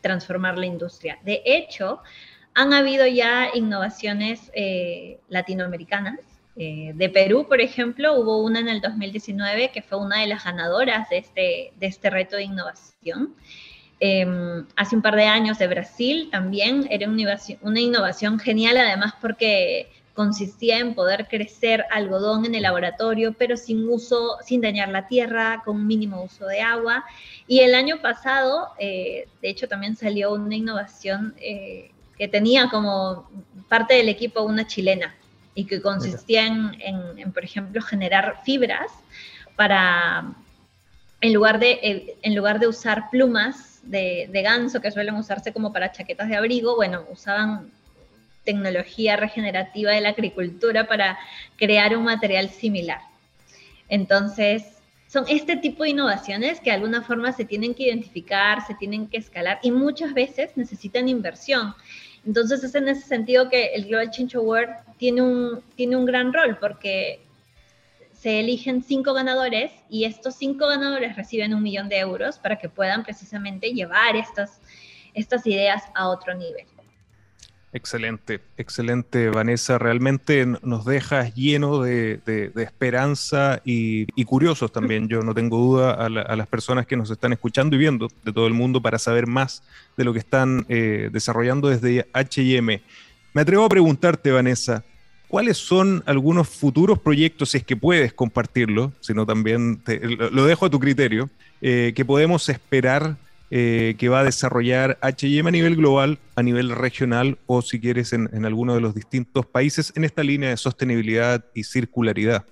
transformar 0.00 0.58
la 0.58 0.66
industria. 0.66 1.20
De 1.22 1.42
hecho, 1.44 2.02
han 2.58 2.72
habido 2.72 3.06
ya 3.06 3.50
innovaciones 3.54 4.50
eh, 4.52 5.20
latinoamericanas. 5.28 6.18
Eh, 6.56 6.90
de 6.96 7.08
Perú, 7.08 7.46
por 7.48 7.60
ejemplo, 7.60 8.18
hubo 8.18 8.42
una 8.42 8.58
en 8.58 8.66
el 8.66 8.80
2019 8.80 9.70
que 9.70 9.80
fue 9.80 9.96
una 9.98 10.22
de 10.22 10.26
las 10.26 10.42
ganadoras 10.42 11.08
de 11.08 11.18
este, 11.18 11.72
de 11.78 11.86
este 11.86 12.10
reto 12.10 12.34
de 12.34 12.42
innovación. 12.42 13.36
Em, 14.00 14.66
hace 14.74 14.96
un 14.96 15.02
par 15.02 15.14
de 15.14 15.26
años 15.26 15.60
de 15.60 15.68
Brasil 15.68 16.30
también 16.32 16.88
era 16.90 17.08
una 17.08 17.20
innovación, 17.20 17.58
una 17.62 17.78
innovación 17.78 18.40
genial, 18.40 18.76
además 18.76 19.12
porque 19.20 19.92
consistía 20.14 20.80
en 20.80 20.96
poder 20.96 21.28
crecer 21.28 21.84
algodón 21.92 22.44
en 22.44 22.56
el 22.56 22.62
laboratorio, 22.62 23.34
pero 23.38 23.56
sin 23.56 23.88
uso, 23.88 24.36
sin 24.44 24.60
dañar 24.60 24.88
la 24.88 25.06
tierra, 25.06 25.62
con 25.64 25.86
mínimo 25.86 26.24
uso 26.24 26.44
de 26.48 26.60
agua. 26.60 27.04
Y 27.46 27.60
el 27.60 27.76
año 27.76 28.02
pasado, 28.02 28.70
eh, 28.80 29.28
de 29.40 29.48
hecho, 29.48 29.68
también 29.68 29.94
salió 29.94 30.32
una 30.32 30.56
innovación 30.56 31.36
que 32.18 32.28
tenía 32.28 32.68
como 32.68 33.30
parte 33.68 33.94
del 33.94 34.08
equipo 34.08 34.42
una 34.42 34.66
chilena 34.66 35.14
y 35.54 35.64
que 35.64 35.80
consistía 35.80 36.46
en, 36.46 37.32
por 37.32 37.44
ejemplo, 37.44 37.80
generar 37.82 38.42
fibras 38.44 38.92
para, 39.56 40.32
en 41.20 41.32
lugar 41.32 41.58
de, 41.58 41.72
eh, 41.82 42.16
en 42.22 42.34
lugar 42.34 42.60
de 42.60 42.68
usar 42.68 43.10
plumas 43.10 43.80
de, 43.82 44.28
de 44.30 44.42
ganso 44.42 44.80
que 44.80 44.90
suelen 44.90 45.14
usarse 45.16 45.52
como 45.52 45.72
para 45.72 45.92
chaquetas 45.92 46.28
de 46.28 46.36
abrigo, 46.36 46.76
bueno, 46.76 47.04
usaban 47.10 47.70
tecnología 48.44 49.16
regenerativa 49.16 49.92
de 49.92 50.00
la 50.00 50.10
agricultura 50.10 50.86
para 50.86 51.18
crear 51.56 51.96
un 51.96 52.04
material 52.04 52.48
similar. 52.50 53.00
Entonces, 53.88 54.78
son 55.08 55.24
este 55.28 55.56
tipo 55.56 55.82
de 55.82 55.90
innovaciones 55.90 56.60
que 56.60 56.70
de 56.70 56.76
alguna 56.76 57.02
forma 57.02 57.32
se 57.32 57.44
tienen 57.44 57.74
que 57.74 57.84
identificar, 57.84 58.66
se 58.66 58.74
tienen 58.74 59.08
que 59.08 59.16
escalar 59.16 59.58
y 59.62 59.70
muchas 59.70 60.14
veces 60.14 60.50
necesitan 60.54 61.08
inversión. 61.08 61.74
Entonces 62.26 62.62
es 62.64 62.74
en 62.74 62.88
ese 62.88 63.02
sentido 63.02 63.48
que 63.48 63.74
el 63.74 63.86
Global 63.86 64.10
Change 64.10 64.36
Award 64.36 64.70
tiene 64.96 65.22
un, 65.22 65.62
tiene 65.76 65.96
un 65.96 66.04
gran 66.04 66.32
rol 66.32 66.58
porque 66.58 67.20
se 68.12 68.40
eligen 68.40 68.82
cinco 68.82 69.14
ganadores 69.14 69.70
y 69.88 70.04
estos 70.04 70.34
cinco 70.34 70.66
ganadores 70.66 71.16
reciben 71.16 71.54
un 71.54 71.62
millón 71.62 71.88
de 71.88 71.98
euros 71.98 72.38
para 72.38 72.56
que 72.56 72.68
puedan 72.68 73.04
precisamente 73.04 73.72
llevar 73.72 74.16
estas, 74.16 74.60
estas 75.14 75.46
ideas 75.46 75.84
a 75.94 76.08
otro 76.08 76.34
nivel. 76.34 76.66
Excelente, 77.72 78.40
excelente 78.56 79.28
Vanessa. 79.28 79.76
Realmente 79.78 80.46
nos 80.62 80.86
dejas 80.86 81.34
lleno 81.34 81.82
de, 81.82 82.20
esperanza 82.56 83.60
y, 83.64 84.06
curiosos 84.24 84.72
también. 84.72 85.08
Yo 85.08 85.20
no 85.22 85.34
tengo 85.34 85.58
duda 85.58 85.92
a, 85.92 86.08
las 86.08 86.46
personas 86.46 86.86
que 86.86 86.96
nos 86.96 87.10
están 87.10 87.32
escuchando 87.32 87.76
y 87.76 87.78
viendo 87.78 88.08
de 88.24 88.32
todo 88.32 88.46
el 88.46 88.54
mundo 88.54 88.80
para 88.80 88.98
saber 88.98 89.26
más 89.26 89.62
de 89.96 90.04
lo 90.04 90.12
que 90.14 90.18
están 90.18 90.64
eh, 90.68 91.10
desarrollando 91.12 91.68
desde 91.68 92.06
HM. 92.14 92.80
Me 93.34 93.42
atrevo 93.42 93.66
a 93.66 93.68
preguntarte, 93.68 94.32
Vanessa, 94.32 94.82
¿cuáles 95.28 95.58
son 95.58 96.02
algunos 96.06 96.48
futuros 96.48 96.98
proyectos, 96.98 97.50
si 97.50 97.58
es 97.58 97.64
que 97.64 97.76
puedes 97.76 98.14
compartirlo, 98.14 98.92
sino 99.00 99.26
también 99.26 99.82
lo 100.32 100.46
dejo 100.46 100.64
a 100.66 100.70
tu 100.70 100.80
criterio, 100.80 101.28
eh, 101.60 101.92
que 101.94 102.04
podemos 102.04 102.48
esperar 102.48 103.16
eh, 103.50 103.94
que 103.98 104.10
va 104.10 104.20
a 104.20 104.24
desarrollar 104.24 104.98
HM 105.00 105.46
a 105.46 105.50
nivel 105.50 105.74
global, 105.74 106.18
a 106.36 106.42
nivel 106.42 106.68
regional 106.68 107.38
o 107.46 107.62
si 107.62 107.80
quieres 107.80 108.12
en, 108.12 108.44
alguno 108.44 108.74
de 108.74 108.82
los 108.82 108.94
distintos 108.94 109.46
países 109.46 109.90
en 109.96 110.04
esta 110.04 110.22
línea 110.22 110.50
de 110.50 110.58
sostenibilidad 110.58 111.42
y 111.54 111.64
circularidad? 111.64 112.44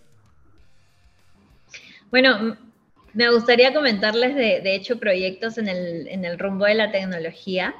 Bueno, 2.10 2.56
me 3.12 3.30
gustaría 3.30 3.74
comentarles 3.74 4.34
de, 4.34 4.62
de 4.62 4.74
hecho 4.74 4.98
proyectos 4.98 5.58
en 5.58 5.68
el, 5.68 6.08
en 6.08 6.24
el, 6.24 6.38
rumbo 6.38 6.64
de 6.64 6.76
la 6.76 6.90
tecnología 6.90 7.74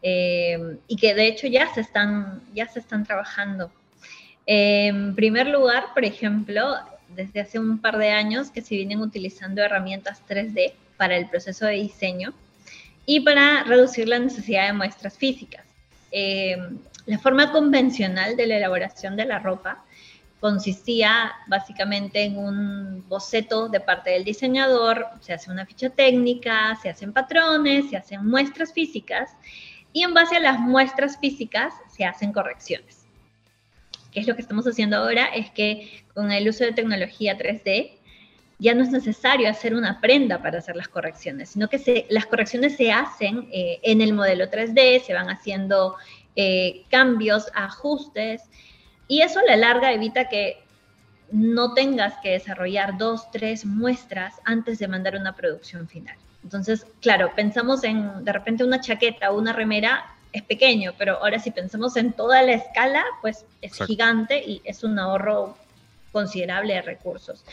eh, 0.00 0.76
y 0.86 0.94
que 0.94 1.14
de 1.14 1.26
hecho 1.26 1.48
ya 1.48 1.66
se 1.74 1.80
están, 1.80 2.42
ya 2.54 2.68
se 2.68 2.78
están 2.78 3.04
trabajando. 3.04 3.72
en 4.46 5.16
primer 5.16 5.48
lugar, 5.48 5.86
por 5.94 6.04
ejemplo, 6.04 6.76
desde 7.08 7.40
hace 7.40 7.58
un 7.58 7.80
par 7.80 7.98
de 7.98 8.10
años 8.10 8.52
que 8.52 8.62
se 8.62 8.76
vienen 8.76 9.00
utilizando 9.00 9.62
herramientas 9.62 10.22
3D 10.28 10.74
para 10.96 11.16
el 11.16 11.28
proceso 11.28 11.66
de 11.66 11.72
diseño 11.72 12.32
y 13.06 13.20
para 13.20 13.64
reducir 13.64 14.08
la 14.08 14.18
necesidad 14.18 14.66
de 14.66 14.72
muestras 14.72 15.16
físicas. 15.16 15.64
Eh, 16.10 16.56
la 17.06 17.18
forma 17.18 17.50
convencional 17.50 18.36
de 18.36 18.46
la 18.46 18.58
elaboración 18.58 19.16
de 19.16 19.24
la 19.24 19.38
ropa 19.38 19.84
consistía 20.40 21.32
básicamente 21.46 22.24
en 22.24 22.36
un 22.36 23.08
boceto 23.08 23.68
de 23.68 23.80
parte 23.80 24.10
del 24.10 24.24
diseñador, 24.24 25.06
se 25.20 25.32
hace 25.32 25.50
una 25.50 25.66
ficha 25.66 25.90
técnica, 25.90 26.76
se 26.82 26.90
hacen 26.90 27.12
patrones, 27.12 27.90
se 27.90 27.96
hacen 27.96 28.26
muestras 28.26 28.72
físicas 28.72 29.30
y 29.92 30.02
en 30.02 30.14
base 30.14 30.36
a 30.36 30.40
las 30.40 30.58
muestras 30.58 31.18
físicas 31.18 31.74
se 31.96 32.04
hacen 32.04 32.32
correcciones. 32.32 33.06
¿Qué 34.10 34.20
es 34.20 34.26
lo 34.26 34.34
que 34.34 34.42
estamos 34.42 34.66
haciendo 34.66 34.96
ahora? 34.96 35.26
Es 35.26 35.50
que 35.50 36.04
con 36.12 36.32
el 36.32 36.48
uso 36.48 36.64
de 36.64 36.72
tecnología 36.72 37.38
3D 37.38 38.01
ya 38.62 38.74
no 38.74 38.84
es 38.84 38.90
necesario 38.90 39.50
hacer 39.50 39.74
una 39.74 40.00
prenda 40.00 40.40
para 40.40 40.58
hacer 40.58 40.76
las 40.76 40.86
correcciones, 40.86 41.50
sino 41.50 41.68
que 41.68 42.06
las 42.10 42.26
correcciones 42.26 42.76
se 42.76 42.92
hacen 42.92 43.48
eh, 43.50 43.80
en 43.82 44.00
el 44.00 44.12
modelo 44.12 44.48
3D, 44.48 45.02
se 45.02 45.14
van 45.14 45.30
haciendo 45.30 45.96
eh, 46.36 46.84
cambios, 46.88 47.48
ajustes, 47.54 48.42
y 49.08 49.22
eso 49.22 49.40
a 49.40 49.42
la 49.42 49.56
larga 49.56 49.92
evita 49.92 50.28
que 50.28 50.62
no 51.32 51.74
tengas 51.74 52.14
que 52.22 52.30
desarrollar 52.30 52.96
dos, 52.98 53.28
tres 53.32 53.64
muestras 53.64 54.34
antes 54.44 54.78
de 54.78 54.86
mandar 54.86 55.16
una 55.16 55.34
producción 55.34 55.88
final. 55.88 56.14
Entonces, 56.44 56.86
claro, 57.00 57.32
pensamos 57.34 57.82
en 57.82 58.24
de 58.24 58.32
repente 58.32 58.62
una 58.62 58.80
chaqueta 58.80 59.32
o 59.32 59.38
una 59.38 59.52
remera, 59.52 60.04
es 60.32 60.42
pequeño, 60.42 60.92
pero 60.96 61.16
ahora 61.16 61.40
si 61.40 61.50
pensamos 61.50 61.96
en 61.96 62.12
toda 62.12 62.40
la 62.42 62.52
escala, 62.52 63.02
pues 63.20 63.44
es 63.60 63.76
gigante 63.86 64.38
y 64.38 64.62
es 64.64 64.84
un 64.84 65.00
ahorro 65.00 65.56
considerable 66.12 66.74
de 66.74 66.82
recursos. 66.82 67.44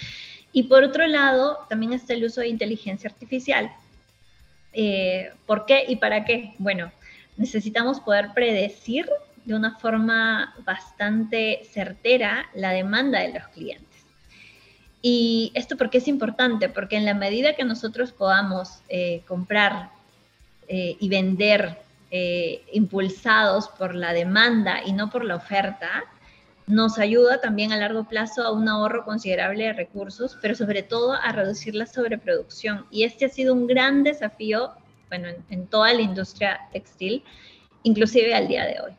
Y 0.51 0.63
por 0.63 0.83
otro 0.83 1.05
lado, 1.07 1.65
también 1.69 1.93
está 1.93 2.13
el 2.13 2.25
uso 2.25 2.41
de 2.41 2.47
inteligencia 2.47 3.09
artificial. 3.09 3.71
Eh, 4.73 5.31
¿Por 5.45 5.65
qué 5.65 5.85
y 5.87 5.97
para 5.97 6.25
qué? 6.25 6.53
Bueno, 6.57 6.91
necesitamos 7.37 7.99
poder 7.99 8.29
predecir 8.33 9.09
de 9.45 9.53
una 9.53 9.77
forma 9.77 10.55
bastante 10.65 11.61
certera 11.71 12.47
la 12.53 12.71
demanda 12.71 13.19
de 13.19 13.33
los 13.33 13.47
clientes. 13.49 13.87
Y 15.01 15.51
esto 15.55 15.77
porque 15.77 15.99
es 15.99 16.07
importante, 16.07 16.67
porque 16.67 16.97
en 16.97 17.05
la 17.05 17.13
medida 17.13 17.55
que 17.55 17.63
nosotros 17.63 18.11
podamos 18.11 18.81
eh, 18.89 19.21
comprar 19.27 19.91
eh, 20.67 20.97
y 20.99 21.09
vender 21.09 21.77
impulsados 22.71 23.69
por 23.69 23.93
la 23.93 24.13
demanda 24.13 24.81
y 24.83 24.93
no 24.93 25.11
por 25.11 25.23
la 25.23 25.35
oferta, 25.35 26.05
nos 26.69 26.99
ayuda 26.99 27.41
también 27.41 27.73
a 27.73 27.77
largo 27.77 28.03
plazo 28.03 28.43
a 28.43 28.51
un 28.51 28.69
ahorro 28.69 29.03
considerable 29.03 29.65
de 29.65 29.73
recursos, 29.73 30.37
pero 30.39 30.53
sobre 30.53 30.83
todo 30.83 31.13
a 31.13 31.31
reducir 31.31 31.73
la 31.73 31.87
sobreproducción. 31.87 32.85
Y 32.91 33.03
este 33.03 33.25
ha 33.25 33.29
sido 33.29 33.55
un 33.55 33.65
gran 33.65 34.03
desafío, 34.03 34.69
bueno, 35.09 35.29
en, 35.49 35.65
toda 35.65 35.91
la 35.95 36.01
industria 36.01 36.59
textil, 36.71 37.23
inclusive 37.81 38.35
al 38.35 38.47
día 38.47 38.65
de 38.65 38.81
hoy. 38.81 38.91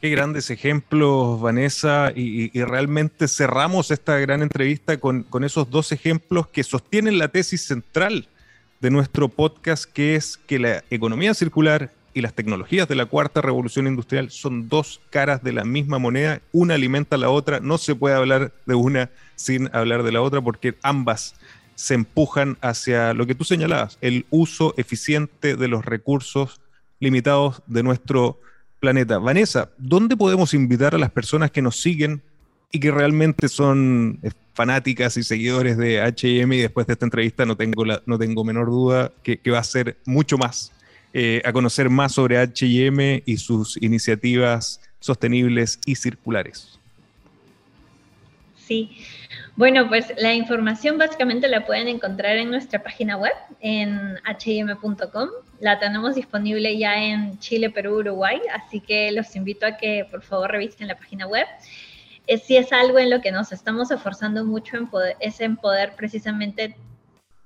Qué 0.00 0.10
grandes 0.10 0.48
ejemplos, 0.50 1.40
Vanessa, 1.40 2.12
y, 2.14 2.50
realmente 2.62 3.26
cerramos 3.26 3.90
esta 3.90 4.16
gran 4.18 4.40
entrevista 4.40 4.96
con, 4.98 5.24
con 5.24 5.42
esos 5.42 5.68
dos 5.68 5.90
ejemplos 5.90 6.46
que 6.46 6.62
sostienen 6.62 7.18
la 7.18 7.26
tesis 7.26 7.62
central 7.62 8.28
de 8.80 8.90
nuestro 8.90 9.28
podcast, 9.28 9.92
que 9.92 10.14
es 10.14 10.36
que 10.36 10.60
la 10.60 10.84
economía 10.88 11.34
circular 11.34 11.90
y 12.18 12.20
las 12.20 12.34
tecnologías 12.34 12.88
de 12.88 12.96
la 12.96 13.06
cuarta 13.06 13.40
revolución 13.40 13.86
industrial 13.86 14.30
son 14.30 14.68
dos 14.68 15.00
caras 15.10 15.42
de 15.44 15.52
la 15.52 15.64
misma 15.64 15.98
moneda, 15.98 16.40
una 16.52 16.74
alimenta 16.74 17.14
a 17.14 17.18
la 17.18 17.30
otra, 17.30 17.60
no 17.60 17.78
se 17.78 17.94
puede 17.94 18.16
hablar 18.16 18.52
de 18.66 18.74
una 18.74 19.10
sin 19.36 19.70
hablar 19.72 20.02
de 20.02 20.10
la 20.10 20.20
otra 20.20 20.40
porque 20.40 20.74
ambas 20.82 21.36
se 21.76 21.94
empujan 21.94 22.58
hacia 22.60 23.14
lo 23.14 23.24
que 23.26 23.36
tú 23.36 23.44
señalabas, 23.44 23.98
el 24.00 24.26
uso 24.30 24.74
eficiente 24.76 25.54
de 25.54 25.68
los 25.68 25.84
recursos 25.84 26.60
limitados 26.98 27.62
de 27.68 27.84
nuestro 27.84 28.40
planeta. 28.80 29.18
Vanessa, 29.18 29.70
¿dónde 29.78 30.16
podemos 30.16 30.54
invitar 30.54 30.96
a 30.96 30.98
las 30.98 31.12
personas 31.12 31.52
que 31.52 31.62
nos 31.62 31.80
siguen 31.80 32.20
y 32.72 32.80
que 32.80 32.90
realmente 32.90 33.48
son 33.48 34.18
eh, 34.22 34.32
fanáticas 34.54 35.16
y 35.16 35.22
seguidores 35.22 35.76
de 35.76 36.00
HM 36.00 36.52
y 36.52 36.58
después 36.58 36.88
de 36.88 36.94
esta 36.94 37.06
entrevista 37.06 37.46
no 37.46 37.56
tengo, 37.56 37.84
la, 37.84 38.02
no 38.06 38.18
tengo 38.18 38.42
menor 38.42 38.66
duda 38.66 39.12
que, 39.22 39.38
que 39.38 39.52
va 39.52 39.60
a 39.60 39.64
ser 39.64 39.98
mucho 40.04 40.36
más 40.36 40.72
eh, 41.20 41.42
a 41.44 41.52
conocer 41.52 41.90
más 41.90 42.12
sobre 42.12 42.40
HM 42.40 43.22
y 43.26 43.38
sus 43.38 43.76
iniciativas 43.82 44.80
sostenibles 45.00 45.80
y 45.84 45.96
circulares. 45.96 46.78
Sí, 48.54 48.96
bueno, 49.56 49.88
pues 49.88 50.12
la 50.16 50.32
información 50.32 50.96
básicamente 50.96 51.48
la 51.48 51.66
pueden 51.66 51.88
encontrar 51.88 52.36
en 52.36 52.52
nuestra 52.52 52.80
página 52.84 53.16
web, 53.16 53.32
en 53.58 54.14
hm.com. 54.24 55.28
La 55.58 55.80
tenemos 55.80 56.14
disponible 56.14 56.78
ya 56.78 57.02
en 57.02 57.36
Chile, 57.40 57.68
Perú, 57.68 57.96
Uruguay, 57.96 58.40
así 58.54 58.78
que 58.78 59.10
los 59.10 59.34
invito 59.34 59.66
a 59.66 59.76
que 59.76 60.06
por 60.08 60.22
favor 60.22 60.52
revisen 60.52 60.86
la 60.86 60.96
página 60.96 61.26
web. 61.26 61.48
si 62.46 62.56
es 62.56 62.72
algo 62.72 63.00
en 63.00 63.10
lo 63.10 63.20
que 63.20 63.32
nos 63.32 63.50
estamos 63.50 63.90
esforzando 63.90 64.44
mucho 64.44 64.76
es 65.18 65.40
en 65.40 65.56
poder 65.56 65.96
precisamente 65.96 66.76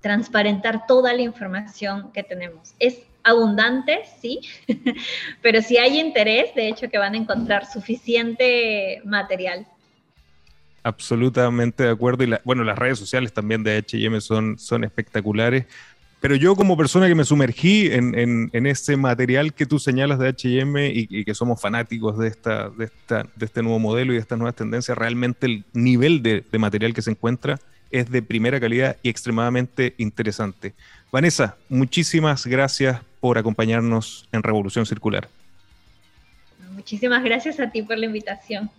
transparentar 0.02 0.87
toda 0.87 1.14
la 1.14 1.22
información 1.22 2.12
que 2.12 2.22
tenemos. 2.22 2.74
Es 2.78 2.98
abundante, 3.24 4.00
sí, 4.20 4.40
pero 5.42 5.62
si 5.62 5.76
hay 5.76 5.98
interés, 6.00 6.54
de 6.54 6.68
hecho 6.68 6.88
que 6.88 6.98
van 6.98 7.14
a 7.14 7.16
encontrar 7.16 7.66
suficiente 7.66 9.00
material. 9.04 9.66
Absolutamente 10.82 11.85
de 11.85 11.90
acuerdo. 11.90 12.24
Y 12.24 12.35
bueno, 12.44 12.64
las 12.64 12.76
redes 12.78 12.98
sociales 12.98 13.32
también 13.32 13.62
de 13.62 13.78
HM 13.78 14.20
son, 14.20 14.58
son 14.58 14.85
espectaculares. 14.85 15.66
Pero 16.20 16.37
yo 16.37 16.54
como 16.54 16.76
persona 16.76 17.08
que 17.08 17.14
me 17.16 17.24
sumergí 17.24 17.88
en, 17.90 18.14
en, 18.52 18.66
ese 18.66 18.96
material 18.96 19.54
que 19.54 19.66
tú 19.66 19.80
señalas 19.80 20.20
de 20.20 20.28
HM 20.28 20.76
y, 20.78 21.24
que 21.24 21.35
somos 21.35 21.61
fanáticos 21.61 22.16
de, 22.16 22.28
esta, 22.28 22.70
de, 22.70 22.85
esta, 22.85 23.26
de 23.35 23.44
este 23.44 23.61
nuevo 23.61 23.80
modelo 23.80 24.12
y 24.12 24.16
de 24.16 24.20
estas 24.20 24.38
nuevas 24.38 24.54
tendencias, 24.54 24.96
realmente 24.96 25.46
el 25.46 25.64
nivel 25.72 26.22
de 26.22 26.44
material 26.58 26.94
que 26.94 27.02
se 27.02 27.11
encuentra 27.11 27.58
es 27.92 28.11
de 28.11 28.22
primera 28.22 28.58
calidad 28.58 28.96
y 29.02 29.11
extremadamente 29.11 29.94
interesante. 29.98 30.74
Vanessa, 31.12 31.57
muchísimas 31.68 32.46
gracias 32.46 32.98
por 33.20 33.37
acompañarnos 33.37 34.27
en 34.33 34.42
Revolución 34.42 34.87
Circular. 34.87 35.29
Muchísimas 36.70 37.22
gracias 37.22 37.61
a 37.61 37.70
ti 37.70 37.83
por 37.83 37.98
la 37.98 38.07
invitación. 38.07 38.70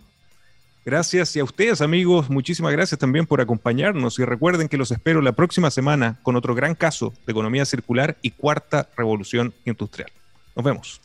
Gracias 0.84 1.36
y 1.36 1.38
a 1.38 1.44
ustedes 1.44 1.80
amigos, 1.80 2.28
muchísimas 2.28 2.72
gracias 2.72 2.98
también 2.98 3.24
por 3.24 3.40
acompañarnos 3.40 4.18
y 4.18 4.24
recuerden 4.24 4.68
que 4.68 4.76
los 4.76 4.90
espero 4.90 5.22
la 5.22 5.30
próxima 5.30 5.70
semana 5.70 6.18
con 6.24 6.34
otro 6.34 6.56
gran 6.56 6.74
caso 6.74 7.14
de 7.24 7.30
economía 7.30 7.64
circular 7.64 8.16
y 8.20 8.32
cuarta 8.32 8.88
revolución 8.96 9.54
industrial. 9.64 10.10
Nos 10.56 10.64
vemos. 10.64 11.00